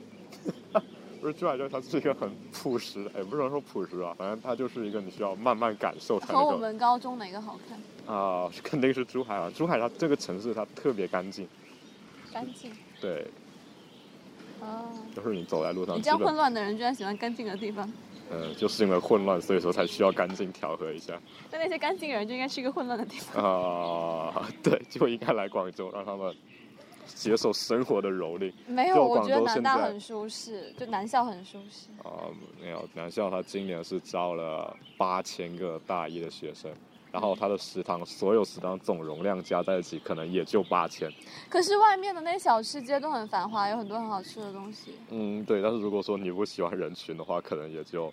[1.24, 8.14] 不是珠海校，它是一个很朴实，也不能说朴实啊，反正它就是一个你需要慢慢感受才和我们高中哪个好看？
[8.14, 9.50] 啊，肯定是珠海啊。
[9.56, 11.48] 珠海它这个城市它特别干净，
[12.34, 12.70] 干净
[13.00, 13.26] 对，
[14.60, 14.84] 哦。
[15.16, 17.90] 就是你走在路上，你这样混乱的人居然喜欢干净的地方，
[18.30, 21.18] 嗯，就是因为混乱，所以说才需要干净调和一下
[21.50, 23.42] 那那些干净的人就应该去一个混乱的地方。
[23.42, 24.46] 啊。
[24.62, 26.36] 对，就应该来广州，让他们
[27.06, 28.52] 接受生活的蹂躏。
[28.68, 31.88] 没有，我觉得南大很舒适，就南校很舒适。
[32.04, 32.28] 啊、
[32.62, 36.72] 没有，南校它今年是招了八千个大一的学生，
[37.12, 41.12] 然后它的食堂所有食堂总容量加在一起，可能也就八千。
[41.50, 44.96] 可是外面的那小吃街都很繁华，有很多很好吃的东西。
[45.10, 45.62] 嗯，对。
[45.62, 48.12] 但是如果说你不喜欢人群的话，可能也就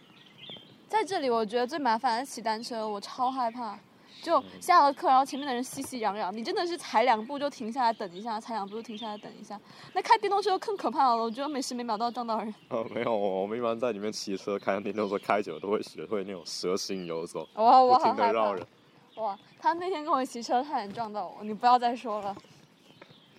[0.89, 3.79] 在这里，我觉得最麻烦的是骑单车，我超害怕。
[4.23, 9.61] 就下了课，然后前面的人熙熙攘攘，你真的是踩两步就停下来等一下，踩两步就停下来等一下。
[9.95, 12.55] 那开电动车更可怕了，我觉得每时每秒都要撞到人。
[12.69, 13.17] 呃没有。
[13.17, 19.23] 我们一般在里面骑车、开电动车开久了，都会学会那种蛇形游走，哇，我不停的好害怕。
[19.23, 22.37] 哇，他那天跟我骑车，差点撞到我，你不要再说了。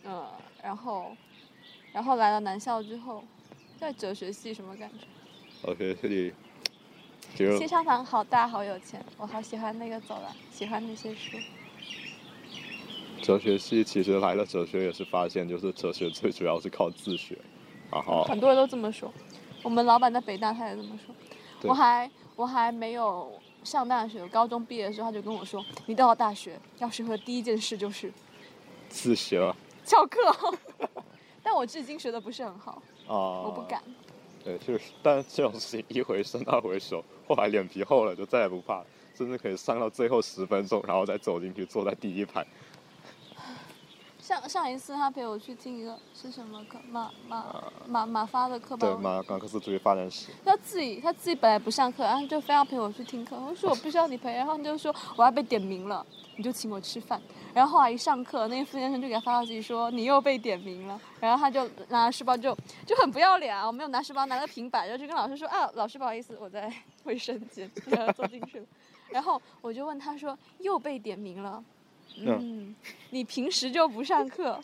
[0.04, 0.26] 嗯，
[0.62, 1.16] 然后，
[1.92, 3.24] 然后来了南校之后，
[3.78, 5.06] 在哲学系什么感觉
[5.70, 6.34] ？OK，这里
[7.36, 11.38] 西昌堂好大，好有钱，我好喜欢那个走廊，喜欢那些书。
[13.22, 17.38] 哲学系其实来了哲学也是发现，就是哲学最主要是靠自学，
[17.92, 19.12] 然后很多人都这么说，
[19.64, 21.16] 我们老板在北大他也这么说。
[21.70, 23.32] 我还我还没有
[23.64, 28.12] 上大学，高中毕业的时候他就跟我说，你到了大学要学会第一件事就是
[28.90, 29.54] 自学
[29.86, 30.20] 翘课。
[31.44, 33.82] 但我至今学的不是很好，啊，我不敢。
[34.44, 38.84] 对，就是，但这种事情一回生二回熟，后来脸皮厚了就再也不怕，
[39.16, 42.46] 甚至可以上到最后十分钟，然后再走进去坐在第一排。
[44.32, 46.80] 上上一次他陪我去听一个是什么课？
[46.90, 47.46] 马马
[47.86, 48.96] 马马发的课吧对，？
[48.96, 50.32] 马马克思主义发展史。
[50.46, 53.36] 他自己他自己本来不上课，然后就非要陪我去听课。
[53.38, 56.06] 我说我不需要你陪，然后他就说我要被点名了，
[56.38, 57.22] 你就请我吃饭。
[57.54, 66.72] 然后后来一上课，那个副先生就给他发消息说你又被点名了，然后他就拿着书包就就很不要脸啊，我没有拿书包，拿了个平板，然后就跟老师说啊，老师不好意思，我在
[67.04, 68.66] 卫生间， 然后坐进去了。
[69.10, 71.62] 然后我就问他说又被点名了，
[72.18, 72.76] 嗯，
[73.12, 74.59] 你平时就不上课。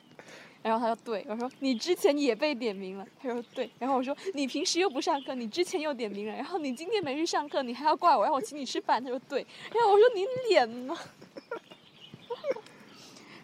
[0.64, 10.94] 然后他说对，我说你之前也被点名了，他说对，然后我说你平时又不上课，你之前又点名了，然后你今天没去上课，你还要怪我，让我请你吃饭，他说对，然后我说你脸呢？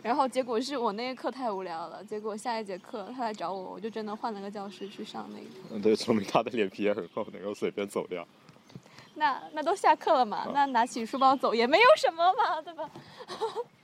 [0.04, 5.45] 然后结果是我那个课太无聊了，结果下一节课他来找我，我就真的换了个教室去上那个。
[5.72, 8.28] 嗯，对，说明他的脸皮也很厚，能够随便走掉。
[9.16, 12.89] 那那都下课了嘛，那拿起书包走也没有什么嘛，对吧？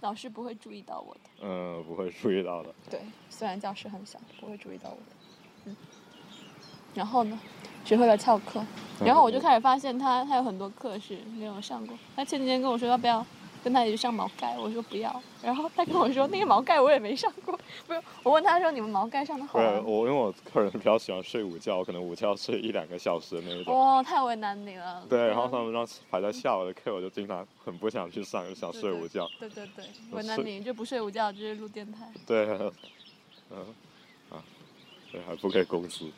[0.00, 1.20] 老师不会注意到我的。
[1.42, 2.74] 嗯，不会注意到的。
[2.90, 5.12] 对，虽然教室很小，不会注意到我的。
[5.66, 5.76] 嗯。
[6.94, 7.38] 然后呢，
[7.84, 8.64] 学会了翘课，
[9.04, 11.98] 然后我就开始发现他他有很多课是没有上过。
[12.14, 13.24] 他前几天跟我说要不要
[13.66, 15.20] 跟他一起上毛概，我说不要。
[15.42, 19.82] 然后他跟我说那个毛概我也没上过，不是我问他说你们毛概上的好吗？
[19.84, 23.74] 我，因为我个人比较喜欢睡午觉，可能午觉睡一两个小时的那一种。
[23.74, 25.04] 哦，太为难你了。
[25.08, 29.28] 对，然后他们让排在下午的课，我就经常很不想去上，就想睡午觉。
[29.40, 32.08] 对对对，为难你就不睡午觉，就是录电台。
[32.24, 32.46] 对，
[33.50, 33.58] 嗯，
[34.30, 34.38] 啊，
[35.10, 36.08] 对，还不给工资。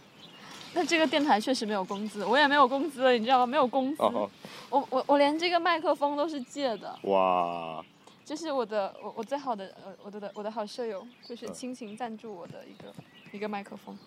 [0.74, 3.46] 那这个电台确实没有工资，我也没有工资，你知道吗？
[3.46, 4.30] 没有工资，哦，
[4.70, 6.98] 我我我连这个麦克风都是借的。
[7.02, 7.84] 哇，
[8.24, 12.94] 这是我的我我最好的呃我的我的好舍友，就是嗯亲情赞助我的一个
[13.32, 13.98] 一个麦克风。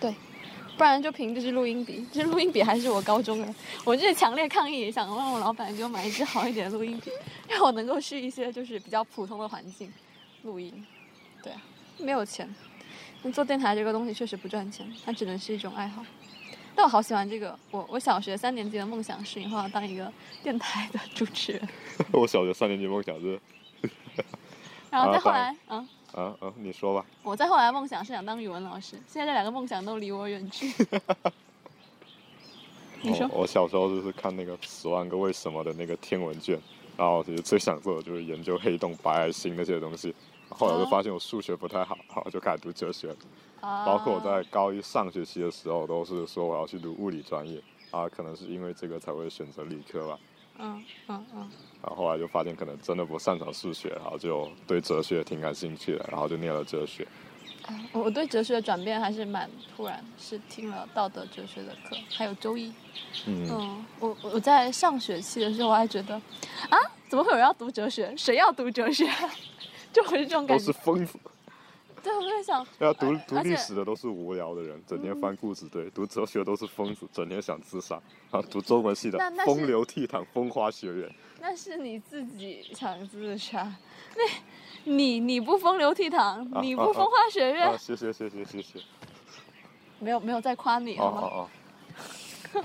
[0.00, 0.14] 对，
[0.76, 7.10] 不然就凭这支录音笔，这支录音笔还是我高中的，我就是强烈抗议，想让我老板给我买一支好一点的录音笔，
[7.48, 9.92] 让我能够去一些就是比较普通的环境
[10.42, 10.86] 录音。
[11.42, 11.62] 对啊，
[11.98, 12.52] 没有钱，
[13.22, 16.04] 那做电台这个东西确实不赚钱，它只能是一种爱好。
[16.74, 20.10] 但我好喜欢这个，我我小学三年级的梦想是以后要当一个
[20.42, 21.68] 电台的主持人。
[22.12, 23.38] 我小学三年级梦想是，
[24.90, 27.04] 然后再啊后来，嗯，啊啊，你说吧。
[27.22, 30.72] 我再后来梦想是想当语文老师，现在这两个梦想都离我远去。
[33.02, 36.58] 你说我我小时候就是看那个《十万个为什么》的那个天文卷，
[36.96, 40.14] 然后其实最想做的就是研究黑洞、白矮星那些东西。
[40.54, 43.14] 后来我就发现我数学不太好，然后就开始读哲学。
[43.60, 50.18] 啊，包括我在高一上学期的时候，都是说我要去读物理专业啊，可能是因为这个才会选择理科吧。
[50.58, 51.50] 嗯嗯嗯，
[51.80, 57.06] 然后后来就发现可能真的不擅长数学，然后就对哲学挺感兴趣的，然后就念了哲学。
[57.92, 62.72] 我对哲学的转变还是蛮突然，是听了道德哲学的课，还有周一。
[63.26, 66.16] 嗯，嗯，我我在上学期的时候，我还觉得，
[66.68, 66.76] 啊，
[67.08, 68.12] 怎么会有人要读哲学？
[68.16, 69.08] 谁要读哲学？
[69.94, 70.64] 就我是这种感觉。
[70.66, 71.18] 都是疯子。
[72.02, 77.94] 对，我就在想，要读读历史的都是无聊的人，整天翻故事堆；读哲学都是疯子，整天想自杀。
[78.32, 81.08] 啊，读中文系的风流倜傥、风花雪月。
[81.40, 83.72] 那是你自己想自杀，
[84.16, 84.22] 那
[84.92, 88.80] 你你不风流倜傥，你不风花雪月，啊，谢谢谢谢谢谢。
[90.00, 91.20] 没有没有在夸你，哦好吗？
[91.22, 92.64] 哦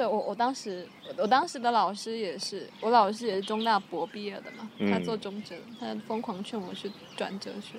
[0.00, 0.88] 对我我当时
[1.18, 7.78] 我我当时的老师也是，我老师也是中大博毕业的嘛，嗯他做中哲，他疯狂劝我去转哲学，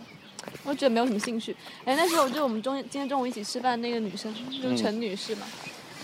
[0.64, 1.58] 我觉得没有什么兴趣。
[1.84, 5.48] 哎，那时候就我们中今天中午一起吃饭那个女生，就是陈女士嘛。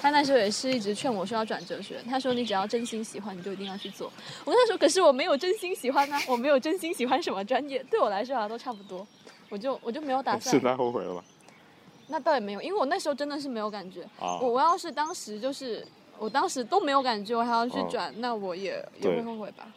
[0.02, 4.12] 她那时候也是一直劝我说要转哲学，她说你只要真心喜欢，你就一定要去做。
[4.44, 9.06] 我跟她说，可是我没有真心喜欢啊、我没有真心喜欢什么专业，对我来说好像都差不多，
[9.50, 10.64] 我就我就没有打哦，算现。
[10.64, 11.24] 在后悔了吗？
[12.10, 14.02] 那倒也没有，因为我那时候真的是没有感觉。
[14.18, 15.86] 啊我我要是当时就是
[16.20, 19.68] 我当时都没有感觉，我还要去转，那我也也会后悔吧。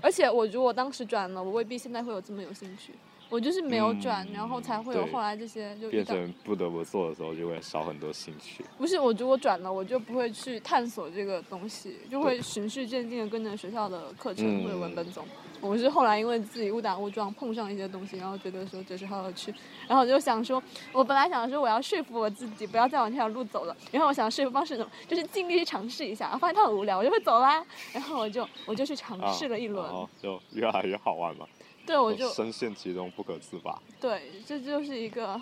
[0.00, 2.94] 而且我如果当时转了，我未必现在会有这么有兴趣。
[3.30, 6.04] 我就是没有转，嗯然后才会有后来这些就遇变。
[6.04, 8.64] 成不得不做的时候，就会少很多兴趣。
[8.76, 15.24] 不是我如果转了，我就不会去探索这个东西，就会循序渐进的跟着学校的课程嗯或者文本走。
[15.62, 19.54] 我是后来因为自己误打误撞碰上一些东西，然后觉得说这是好有趣，
[19.86, 20.60] 然后我就想说，
[20.90, 27.62] 我本来想说我要说服我自己不要再往这条路走了，然后我想说服方式是什么，就是尽力去尝试一下，然后发现它很无聊，我就会走啦，
[27.92, 29.86] 然后我就我就去尝啊，试了一轮，
[30.18, 31.46] 就越来越好玩嘛，
[31.86, 33.80] 对我就深陷其中不可自拔。
[34.00, 35.40] 对，这就是一个，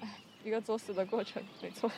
[0.00, 0.08] 哎，
[0.44, 1.90] 一个作死的过程，没错。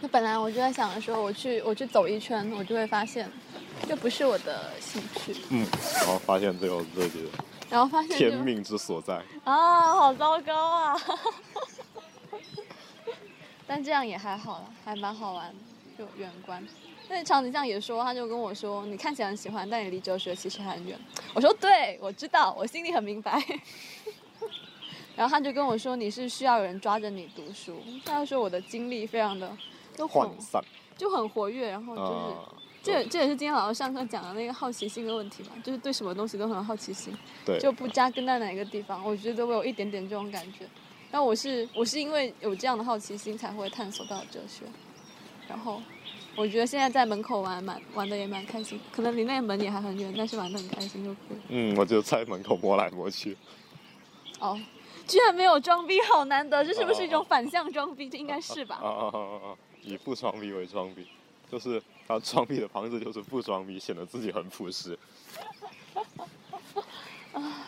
[0.00, 3.30] 那本来我就在想的时候，我去我去走一圈，我就会发现
[3.88, 5.66] 这不是我的兴趣，嗯，
[5.96, 7.28] 然后发现最后这里的
[7.68, 9.22] 然后发现天命之所在。
[9.44, 10.96] 啊，好糟糕啊！
[13.66, 15.54] 但这样也还好了，还蛮好玩的，
[15.98, 16.64] 就远观。
[17.08, 20.96] 那长颈象也说，他就跟我说，你看起来很喜欢，但你离哲学其实很远。
[21.34, 23.42] 我说对，我知道，我心里很明白。
[25.16, 27.82] 然后他就跟我说，你是需要有人抓着你读书。
[28.04, 29.50] 他就说我的精力非常的
[29.96, 30.64] 就很涣散
[30.96, 32.10] 就很活跃，然后就是。
[32.10, 37.12] 啊，这这也是今天老师上课讲的那个好奇心的问题嘛，就是对什么东西都很好奇心，
[37.44, 39.04] 对，就不扎根在哪一个地方。
[39.04, 40.64] 我觉得我有一点点这种感觉，
[41.10, 44.64] 但我是我是因为有这样的好奇心才会探索到哲学，
[45.48, 45.82] 然后
[46.36, 51.38] 我觉得现在在门口玩蛮玩的也蛮开心，可能离那个门也还很远，但是玩的很开心就可以。
[51.48, 53.36] 嗯，我就在门口摸来摸去。
[54.38, 54.60] 哦，
[55.06, 58.08] 居然没有装逼，好难得，这是不是一种反向装逼？
[58.08, 58.76] 这应该是啊吧？
[58.76, 59.18] 啊啊啊
[59.48, 59.56] 啊！
[59.82, 61.06] 以不装逼为装逼，
[61.50, 64.96] 就是他装逼的方式就是不装逼，显得自己很朴实。
[67.32, 67.64] 啊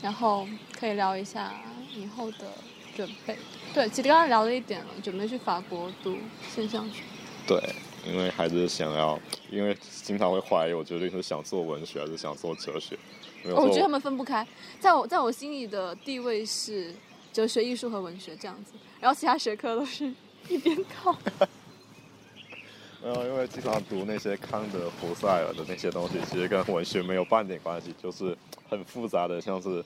[0.00, 0.46] 然后
[0.78, 1.52] 可以聊一下
[1.92, 2.52] 以后的
[2.94, 3.36] 准备。
[3.74, 6.16] 对，其实刚刚聊了一点了，准备去法国读
[6.54, 7.02] 现象学。
[7.46, 7.58] 对，
[8.06, 9.18] 因为还是想要，
[9.50, 12.98] 因为经常会怀疑我究竟是想做文学还是想做哲学。
[13.44, 14.46] 我觉得他们分不开，
[14.80, 16.92] 在我在我心里的地位是
[17.32, 20.12] 哲学、艺术和文学这样子，然后其他学科都是
[20.48, 21.16] 一边靠。
[23.00, 28.36] 没有，因为经常读那些康德、胡塞尔的那些东西，其实跟文学没有半点关系，就是
[28.68, 29.82] 很复杂的，像是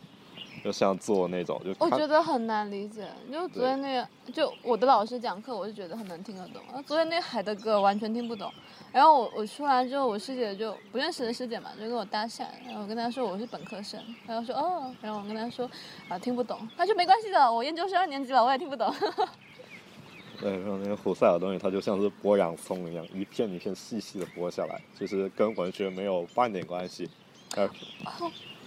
[0.62, 6.62] 就像做那种，就我觉得很难理解，就昨天那个，就我的老师讲课，我就觉得很能听得懂。
[6.84, 8.52] 昨天那海的歌完全听不懂。
[8.92, 15.68] 然后我我出来之后，我师姐就不认识的师姐嘛，就跟我搭讪，然后我跟她说我是本科生，然后说哦，然后我跟她说
[16.08, 18.94] 啊听不懂，她说没关系的，我研究生二年级了，我也听不懂。
[20.38, 27.08] 对，然后那个胡塞尔的东西，它就像是剥洋葱一样，一片一片细细的剥下来，其实跟文学没有半点关系。
[27.56, 27.68] 呃，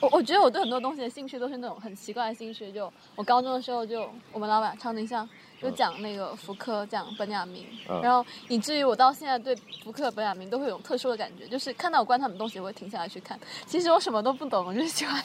[0.05, 2.71] 我我觉得我对很多东西的兴趣都是那种很奇怪的兴趣。
[2.71, 5.27] 就我高中的时候就，我们老板长颈象
[5.61, 13.39] 就讲那个福柯，讲本雅明，嗯然后以至于我到现在对福柯、本雅明都会有种特殊的感觉，就是看到有关他们东西，我会停下来去看。
[13.65, 15.23] 其实我什么都不懂，我就是喜欢，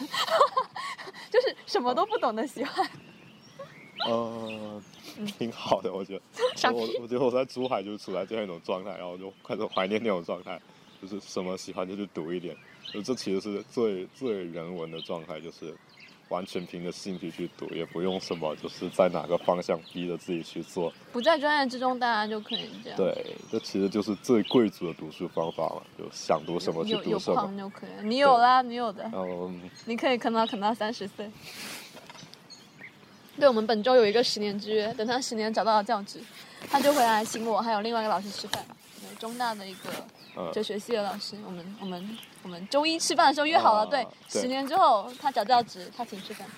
[1.30, 2.88] 就是什么都不懂的喜欢。
[4.06, 4.82] 呃，
[5.38, 6.22] 挺好的，我觉得。
[6.72, 10.58] 我我觉得我在珠海就是处在这样一种状态，然后就开始怀念那种状态，
[11.02, 12.60] 就是什么喜欢就去读一点，就
[13.04, 15.74] 这其实是最最人文的状态，就是
[16.28, 20.92] 完全凭着兴趣去读，也不用什么就是在哪个方向逼着自己去做。
[21.12, 22.96] 不在专业之中，大家就可以这样。
[22.96, 27.58] 对，这其实就是最贵族的读书方法了，就想读什么去有有读什么矿。
[27.58, 27.90] 就可以。
[28.06, 29.10] 你有啦，你有的，
[29.86, 31.30] 你可以啃到啃到三十岁。
[33.38, 36.20] 对，我们本周有一个十年之约，等他十年找到了教职，
[36.68, 38.64] 他就回来请我还有另外一个老师吃饭。
[39.20, 39.90] 对，中大的一个
[40.34, 46.48] 呃哲学系的老师，我们我们我们周一吃饭的时候约好了，对十年之后他找教职，他请吃饭。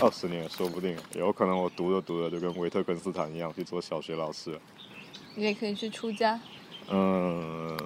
[0.00, 4.58] 二十年说不定，有可能我读着读着就跟维特根斯坦一样去做小学老师。
[5.34, 6.40] 你也可以去出家，
[6.88, 7.76] 嗯，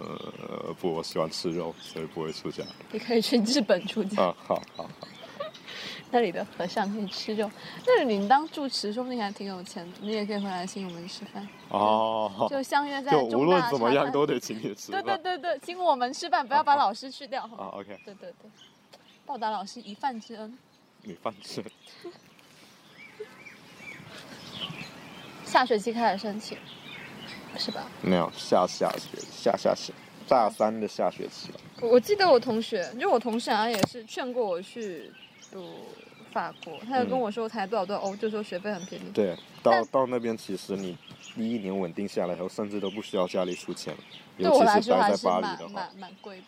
[0.80, 2.62] 不，我喜欢吃肉，所以不会出家。
[2.90, 4.88] 你可以去日本出家，啊，好好好，
[6.12, 7.50] 那里的和尚可以吃肉。
[7.84, 15.02] 那里你当住持，说不定还挺有钱的，你也可以回来请我们吃饭，哦，就相约在就无论怎么样都得请你吃饭。
[15.02, 17.42] 对对对，请我们吃饭，不要把老师去掉。
[17.42, 18.50] 啊，OK，对对对，
[19.26, 20.56] 报答老师一饭之恩。
[21.02, 21.70] 一饭之恩。
[25.44, 26.56] 下学期开始申请，
[27.58, 27.86] 是吧？
[28.02, 29.92] 没有，下下学下下学
[30.28, 31.60] 大三的下学期了。
[31.80, 35.10] 我我记得我同学，就我同事好像也是劝过我去
[35.52, 35.62] 读
[36.32, 39.04] 法国，他就跟我说才多少多少欧，就说学费很便宜。
[39.12, 40.96] 对，到到那边其实你
[41.34, 43.94] 第一年稳定下来以后，甚至都不需要家里出钱，
[44.36, 45.74] 对尤其是我来说还待在是蛮巴黎的话。
[45.74, 46.44] 蛮蛮贵的。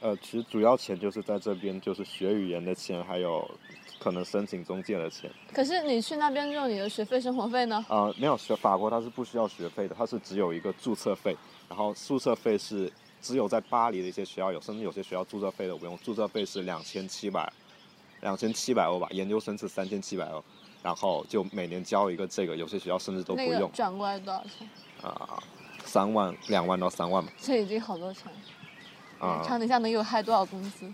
[0.00, 3.44] 呃，其实主要钱就是在这边，就是学语言的钱，还有
[3.98, 5.28] 可能申请中介的钱。
[5.52, 7.84] 可是你去那边之后，你的学费、生活费呢？
[7.88, 11.36] 啊、没有学法国，它是不需要学费的，它是只有一个注册费，
[11.68, 17.52] 然后注册费是只有在巴黎的一些学校有，甚至有些学校注册费都不用，注册费是两千七百，
[18.20, 20.42] 两千七百欧吧，研究生是三千七百欧，
[20.82, 24.68] 然后就每年交一个这个，有些学校甚至都不那个用转过来多少钱？
[25.02, 25.42] 啊，
[25.84, 29.26] 三、万两万到三万吧，这已经好多钱了。
[29.26, 30.92] 啊、长颈象能有害多少工资？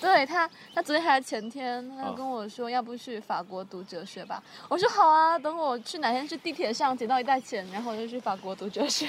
[0.00, 4.42] 对他，他昨天还是前天，他啊跟我说要不去法国读哲学吧。
[4.68, 9.06] 我说好啊，等我去哪天去地铁上捡到一袋钱，然后我就去法国读哲学。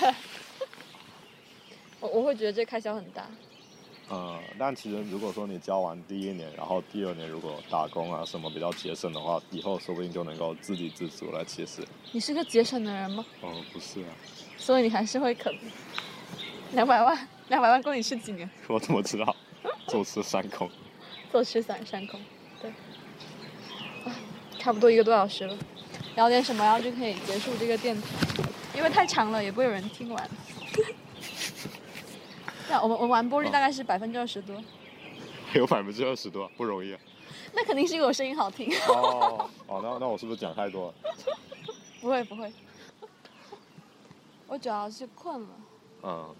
[1.99, 3.25] 我我会觉得这开销很大。
[4.07, 11.43] 呃，但其实如果说你交完第一年，然后第二年如果打工啊什么比较节省的话，以后说不定就能够自给自足了。
[11.43, 13.25] 其实，你是个节省的人吗？
[13.41, 14.09] 哦，不是啊，
[14.57, 15.51] 所以你还是会啃。
[16.73, 18.47] 两百万，两百万够你吃几年？
[18.67, 19.35] 我怎么知道？
[19.87, 20.69] 坐吃山空。
[21.31, 22.19] 坐吃山山空，
[22.61, 22.69] 对。
[24.03, 24.13] 啊，
[24.59, 25.57] 差不多一个多小时了，
[26.15, 28.07] 聊点什么，然后就可以结束这个电台，
[28.75, 30.29] 因为太长了，也不会有人听完。
[32.69, 34.55] 那我们我们完播率大概是百分之二十多，
[35.47, 36.99] 还 有百分之二十多，不容易啊。
[37.53, 38.69] 那肯定是因为我声音好听。
[38.89, 40.93] 哦哦，那那我是不是讲太多了？
[42.01, 42.51] 不 会不会，
[44.47, 45.49] 我主要是困了。
[46.03, 46.35] 嗯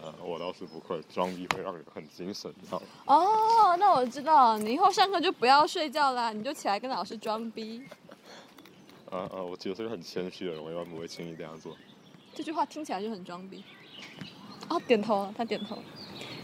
[0.00, 2.86] 呃，我倒是不困，装逼会让人很精神，你知道吗？
[3.06, 7.82] 哦，那我知道，你以后上课就不要睡觉啦，你就起来跟老师装逼。
[9.10, 11.76] 呃呃，我其实是个很谦虚的人，我一般不会轻易这样做。
[12.34, 13.64] 这句话听起来就很装逼。
[14.68, 15.82] 哦，点头了，他点头了，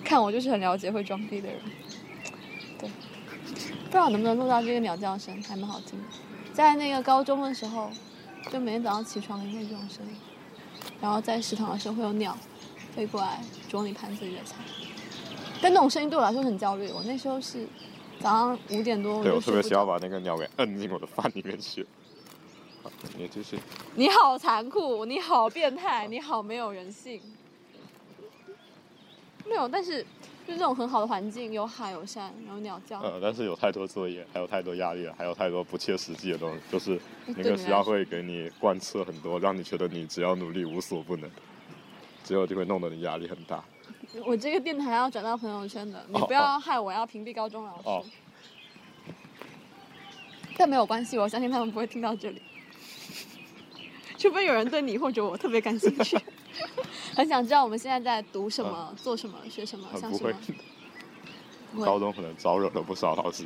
[0.05, 1.61] 看我就是很了解会装逼的人。
[2.79, 2.89] 对，
[3.85, 6.05] 不知道能不能录到这个鸟叫声，还蛮好听的。
[6.53, 7.91] 在那个高中的时候，
[8.51, 10.17] 就每天早上起床也会这种声音，
[11.01, 12.37] 然后在食堂的时候会有鸟
[12.95, 14.57] 飞过来啄你盘子里的菜，
[15.61, 16.91] 但那种声音对我来说很焦虑。
[16.91, 17.67] 我那时候是
[18.21, 19.69] 早上五点多，对我特别就睡不着。
[19.69, 21.87] 想要把那个鸟给摁进我的饭里面去。
[22.83, 23.59] 好你继续。
[23.97, 27.21] 你好残酷，你好变态，你好没有人性。
[29.47, 30.03] 没有，但是
[30.47, 41.31] 就这种很好的环境，有海有山，然后鸟叫，呃，但是有太多作业，还有太多压力了，还有太多不切实际的东西，就是那个学校会给你贯彻很多，让你觉得你只要努力无所不能，
[42.23, 43.63] 结果就会弄得你压力很大。
[44.25, 47.89] 我这个电台要转到朋友圈的，你哦不要害我要屏蔽高中老师。
[47.89, 48.05] 哦
[50.57, 52.41] 但没有关系，我相信他们不会听到这里，
[54.25, 56.19] 除非有人对你或者我特别感兴趣，
[57.15, 60.59] 很想知道我们现在在读什么、做什么、学什么，很不会像什么。
[61.75, 63.45] 不会高中可能招惹了不少老师。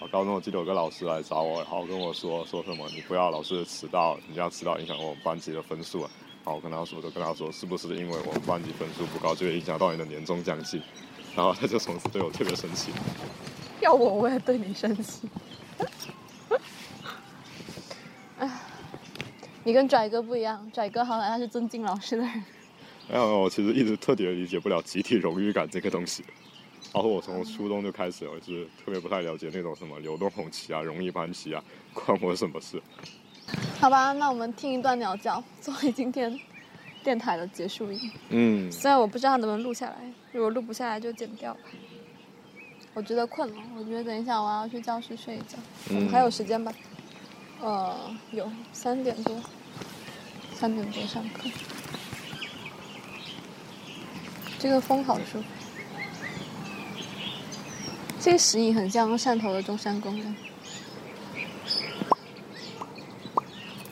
[0.00, 6.10] 我高中我记得有个老师来找我，然后跟我说说什么你不要老是迟到，你这样迟到影响我们班级的分数啊。
[6.44, 10.82] 然后我跟他说，我就跟他说是不是因为我们班级分数不高，就会影响到你的年终奖金？
[11.34, 12.92] 然后他就从此对我特别生气。
[13.80, 15.26] 要我我也对你生气。
[19.64, 22.44] 唉，你跟拽哥不一样，拽哥好歹他是尊敬老师的人。
[23.08, 26.22] 没有，我其实一直特别理解不了集体荣誉感这个东西。
[26.92, 31.64] 然后我从初中就开始，我就是特别不太了解那种什么流动红旗啊、荣誉班旗啊，
[31.94, 32.80] 关我什么事？
[33.80, 36.38] 好吧，那我们听一段鸟叫，作为今天
[37.02, 38.12] 电台的结束音。
[38.28, 39.96] 嗯，虽然我不知道它能不能录下来，
[40.32, 41.60] 如果录不下来就剪掉吧。
[42.92, 45.58] 我觉得困了，我觉得等一下我要去教室睡一觉。
[45.88, 46.72] 我们还有时间吧？
[47.60, 49.40] 呃，有三点多，
[50.54, 51.48] 三点多上课。
[54.58, 55.44] 这个风好舒服，
[58.20, 60.36] 这个石影很像汕头的中山公园。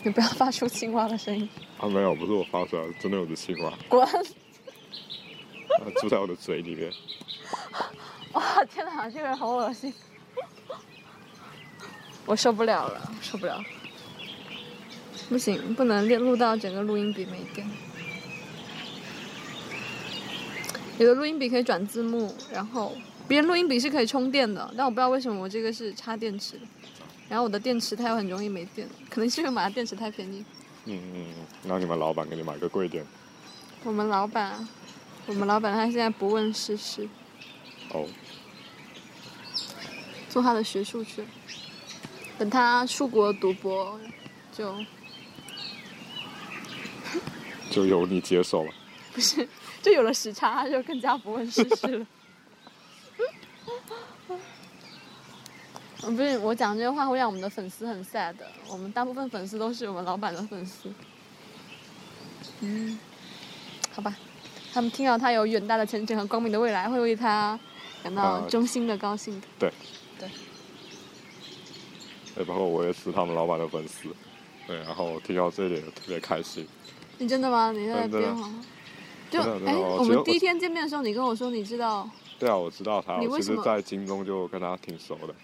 [0.05, 1.49] 你不要发出青蛙的声音，
[1.79, 4.05] 啊没有，不是我发出来的，真的有只青蛙，滚！
[4.05, 6.93] 它住在我的嘴里面。
[8.33, 9.93] 哇，天哪，这个人好恶心，
[12.27, 13.63] 我受不了了，受不了。
[15.29, 17.67] 不行，不能录到整个录音笔没电。
[20.99, 22.95] 有的录音笔可以转字幕，然后
[23.27, 26.67] 别人录音笔是可以充电的，但我不知道为什么我这个是插电池的。
[27.29, 30.45] 然后我的电池它又很容易没电，可能是因为买的电池太便宜。
[30.85, 33.05] 嗯嗯嗯，让你们老板给你买个贵点。
[33.85, 34.69] 我们老板，
[35.27, 37.09] 我们老板他现在不问世事，
[37.91, 38.07] 哦，
[40.29, 41.29] 做他的学术去了。
[42.43, 44.01] 等他出国读博，
[44.53, 44.77] 就
[47.71, 48.73] 就由你接手了。
[49.13, 49.49] 不是
[49.81, 52.07] 就有了时差，他就更加不问世事了。
[56.03, 58.45] 嗯， 不是我讲这些话会让我们的粉丝很 sad 的。
[58.67, 60.93] 我们大部分粉丝都是我们老板的粉丝。
[62.59, 62.99] 嗯，
[63.93, 64.17] 好吧，
[64.73, 67.57] 他们听到他有远大的前程和光明的未来，会为他
[68.03, 69.47] 感到呃衷心的高兴的。
[69.61, 69.73] 对，
[70.19, 70.29] 对，
[72.35, 74.09] 对，包括我也是他们老板的粉丝。
[74.67, 76.67] 对，然后听到这点特别开心。
[77.19, 77.73] 你真的吗？
[77.73, 78.65] 你在编吗？
[79.31, 85.35] 就哎，我们第一天见面的时候，你跟我说你知道，对啊，我知道他，我其实，你为什么在京东就跟他挺熟的，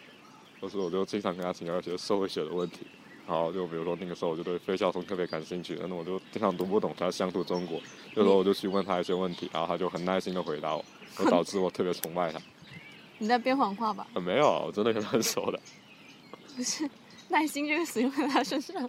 [0.60, 2.86] 就是我就经常跟他请教一些社会学的问题。
[3.26, 7.78] 然后就比如说那个时候我就对费孝通特别感兴趣，但是我就经常读不懂他《乡土中国》，
[8.14, 10.82] 有时候我就去问他一些问题，然后他就很耐心的回答我，
[11.18, 12.40] 就导致我特别崇拜他。
[13.18, 14.06] 你在编谎话吧？
[14.14, 15.60] 呃，没有，我真的跟他很熟的。
[16.58, 16.90] 不是，
[17.28, 18.74] 耐心这个词用在他身上。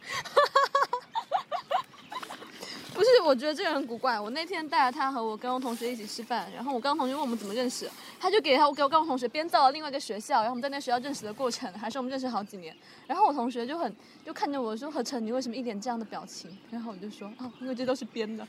[2.95, 4.19] 不是，我觉得这个人很古怪。
[4.19, 7.87] 我那天带着他和我高中同学一起吃饭，然后我高中同学问我们怎么认识，
[8.19, 12.75] 他就给他我给我高中同学编造了另外一个学校，然后我们在那学校认识的过程，还是我们认识好几年。
[13.05, 18.47] 然后我同学就很就看着我说：“何晨，你为什么一脸这样的表情？”然后我就说：“哦，因为这都是编的。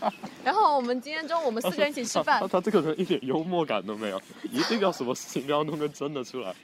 [0.44, 4.20] ”然后我们今天中午我们四个人一起吃饭 他，他这个人一点幽默感都没有，
[4.52, 6.54] 一定要什么事情都要弄个真的出来，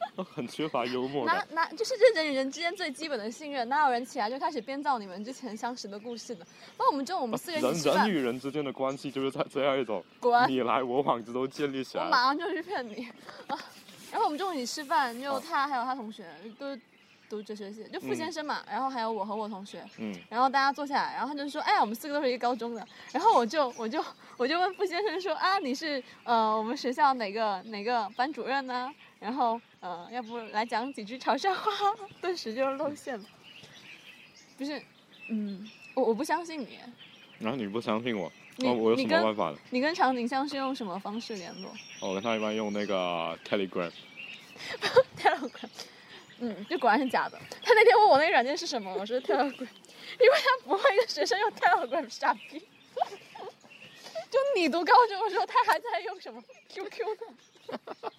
[0.34, 1.46] 很缺乏幽默拿感。
[1.52, 6.46] 拿就是这人与人之间最基本的信任，哪有人起来就开始编造你们之前相识的故事呢？
[6.78, 10.04] 那我们中午我们四个人人与人之间的关系就是在这样一种
[10.48, 12.16] 你来我往之中建立起来我来。
[12.16, 13.08] 马上就去骗你
[13.46, 13.58] 啊！
[14.10, 16.26] 然后我们中午一起吃饭，就哦他还有他同学
[16.58, 16.80] 都是
[17.30, 22.84] 读哲学系，就傅先生嘛，然后还有我和我同学，嗯，然后大家坐下来，然后他就说：“哎呀，我们四个都是一个高中的。”
[23.14, 24.04] 然后我就我就
[24.36, 31.70] 我就问傅先生说：“啊，你是呃我们学校哪个哪个班主任呢？”然后呃，要不来讲几句潮汕话？
[32.20, 33.24] 顿时就露馅了。
[34.58, 34.82] 不是，
[35.28, 36.80] 嗯，我我不相信你，
[37.38, 39.58] 然后你不相信我，你那我有什么办法呢？
[39.70, 41.70] 你跟常景香是用什么方式联络
[42.00, 45.70] 我跟他一般用那个 Telegram，？Telegram。
[46.40, 47.38] 嗯，就果然是假的。
[47.62, 52.66] 他那天问我那个软件是什么，我说 Telegram，因为他不会跟学生用 Telegram 傻逼。
[54.30, 57.78] 就你读高中的时候，他还在用什么 QQ 呢？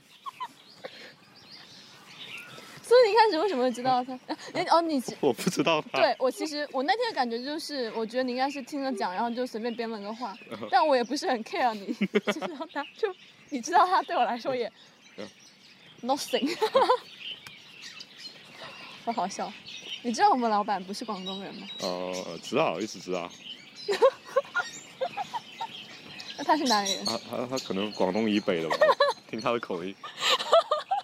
[2.84, 4.20] 所以你一开始为什么会知道他？
[4.54, 6.02] 哎哦，你 我不知道他。
[6.02, 10.38] 对我其实我那天的感觉就是，我觉得你应该是听了讲，然后就随便编了个话，
[10.70, 11.94] 但我也不是很 care 你
[12.34, 13.16] 知道他，就
[13.50, 14.70] 你知道他对我来说也
[15.16, 15.26] 嗯
[16.02, 16.46] nothing，
[19.06, 19.52] 好好笑。
[20.04, 21.68] 你知道我们老板不是广东人吗？
[21.80, 23.30] 呃，知道，一直知道。
[26.38, 27.06] 那他是哪里人？
[27.06, 28.76] 他他他可能广东以北的吧，
[29.30, 29.96] 听他的口音。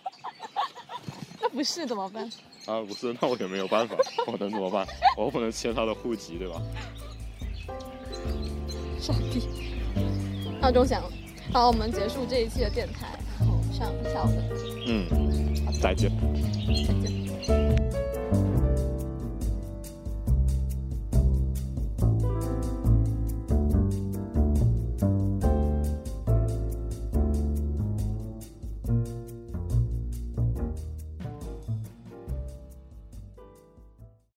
[1.41, 2.23] 那不是怎么办？
[2.65, 3.95] 啊，不是，那我也没有办法，
[4.25, 4.85] 我能怎么办？
[5.15, 6.61] 我不能签他的户籍，对吧？
[8.99, 9.47] 傻逼。
[10.59, 11.09] 闹钟响了，
[11.53, 13.07] 好，我们结束这一期的电台，
[13.39, 14.43] 然后上下粉，
[14.87, 15.07] 嗯，
[15.79, 16.11] 再见。
[16.87, 17.26] 再见。
[17.47, 18.16] Thank you.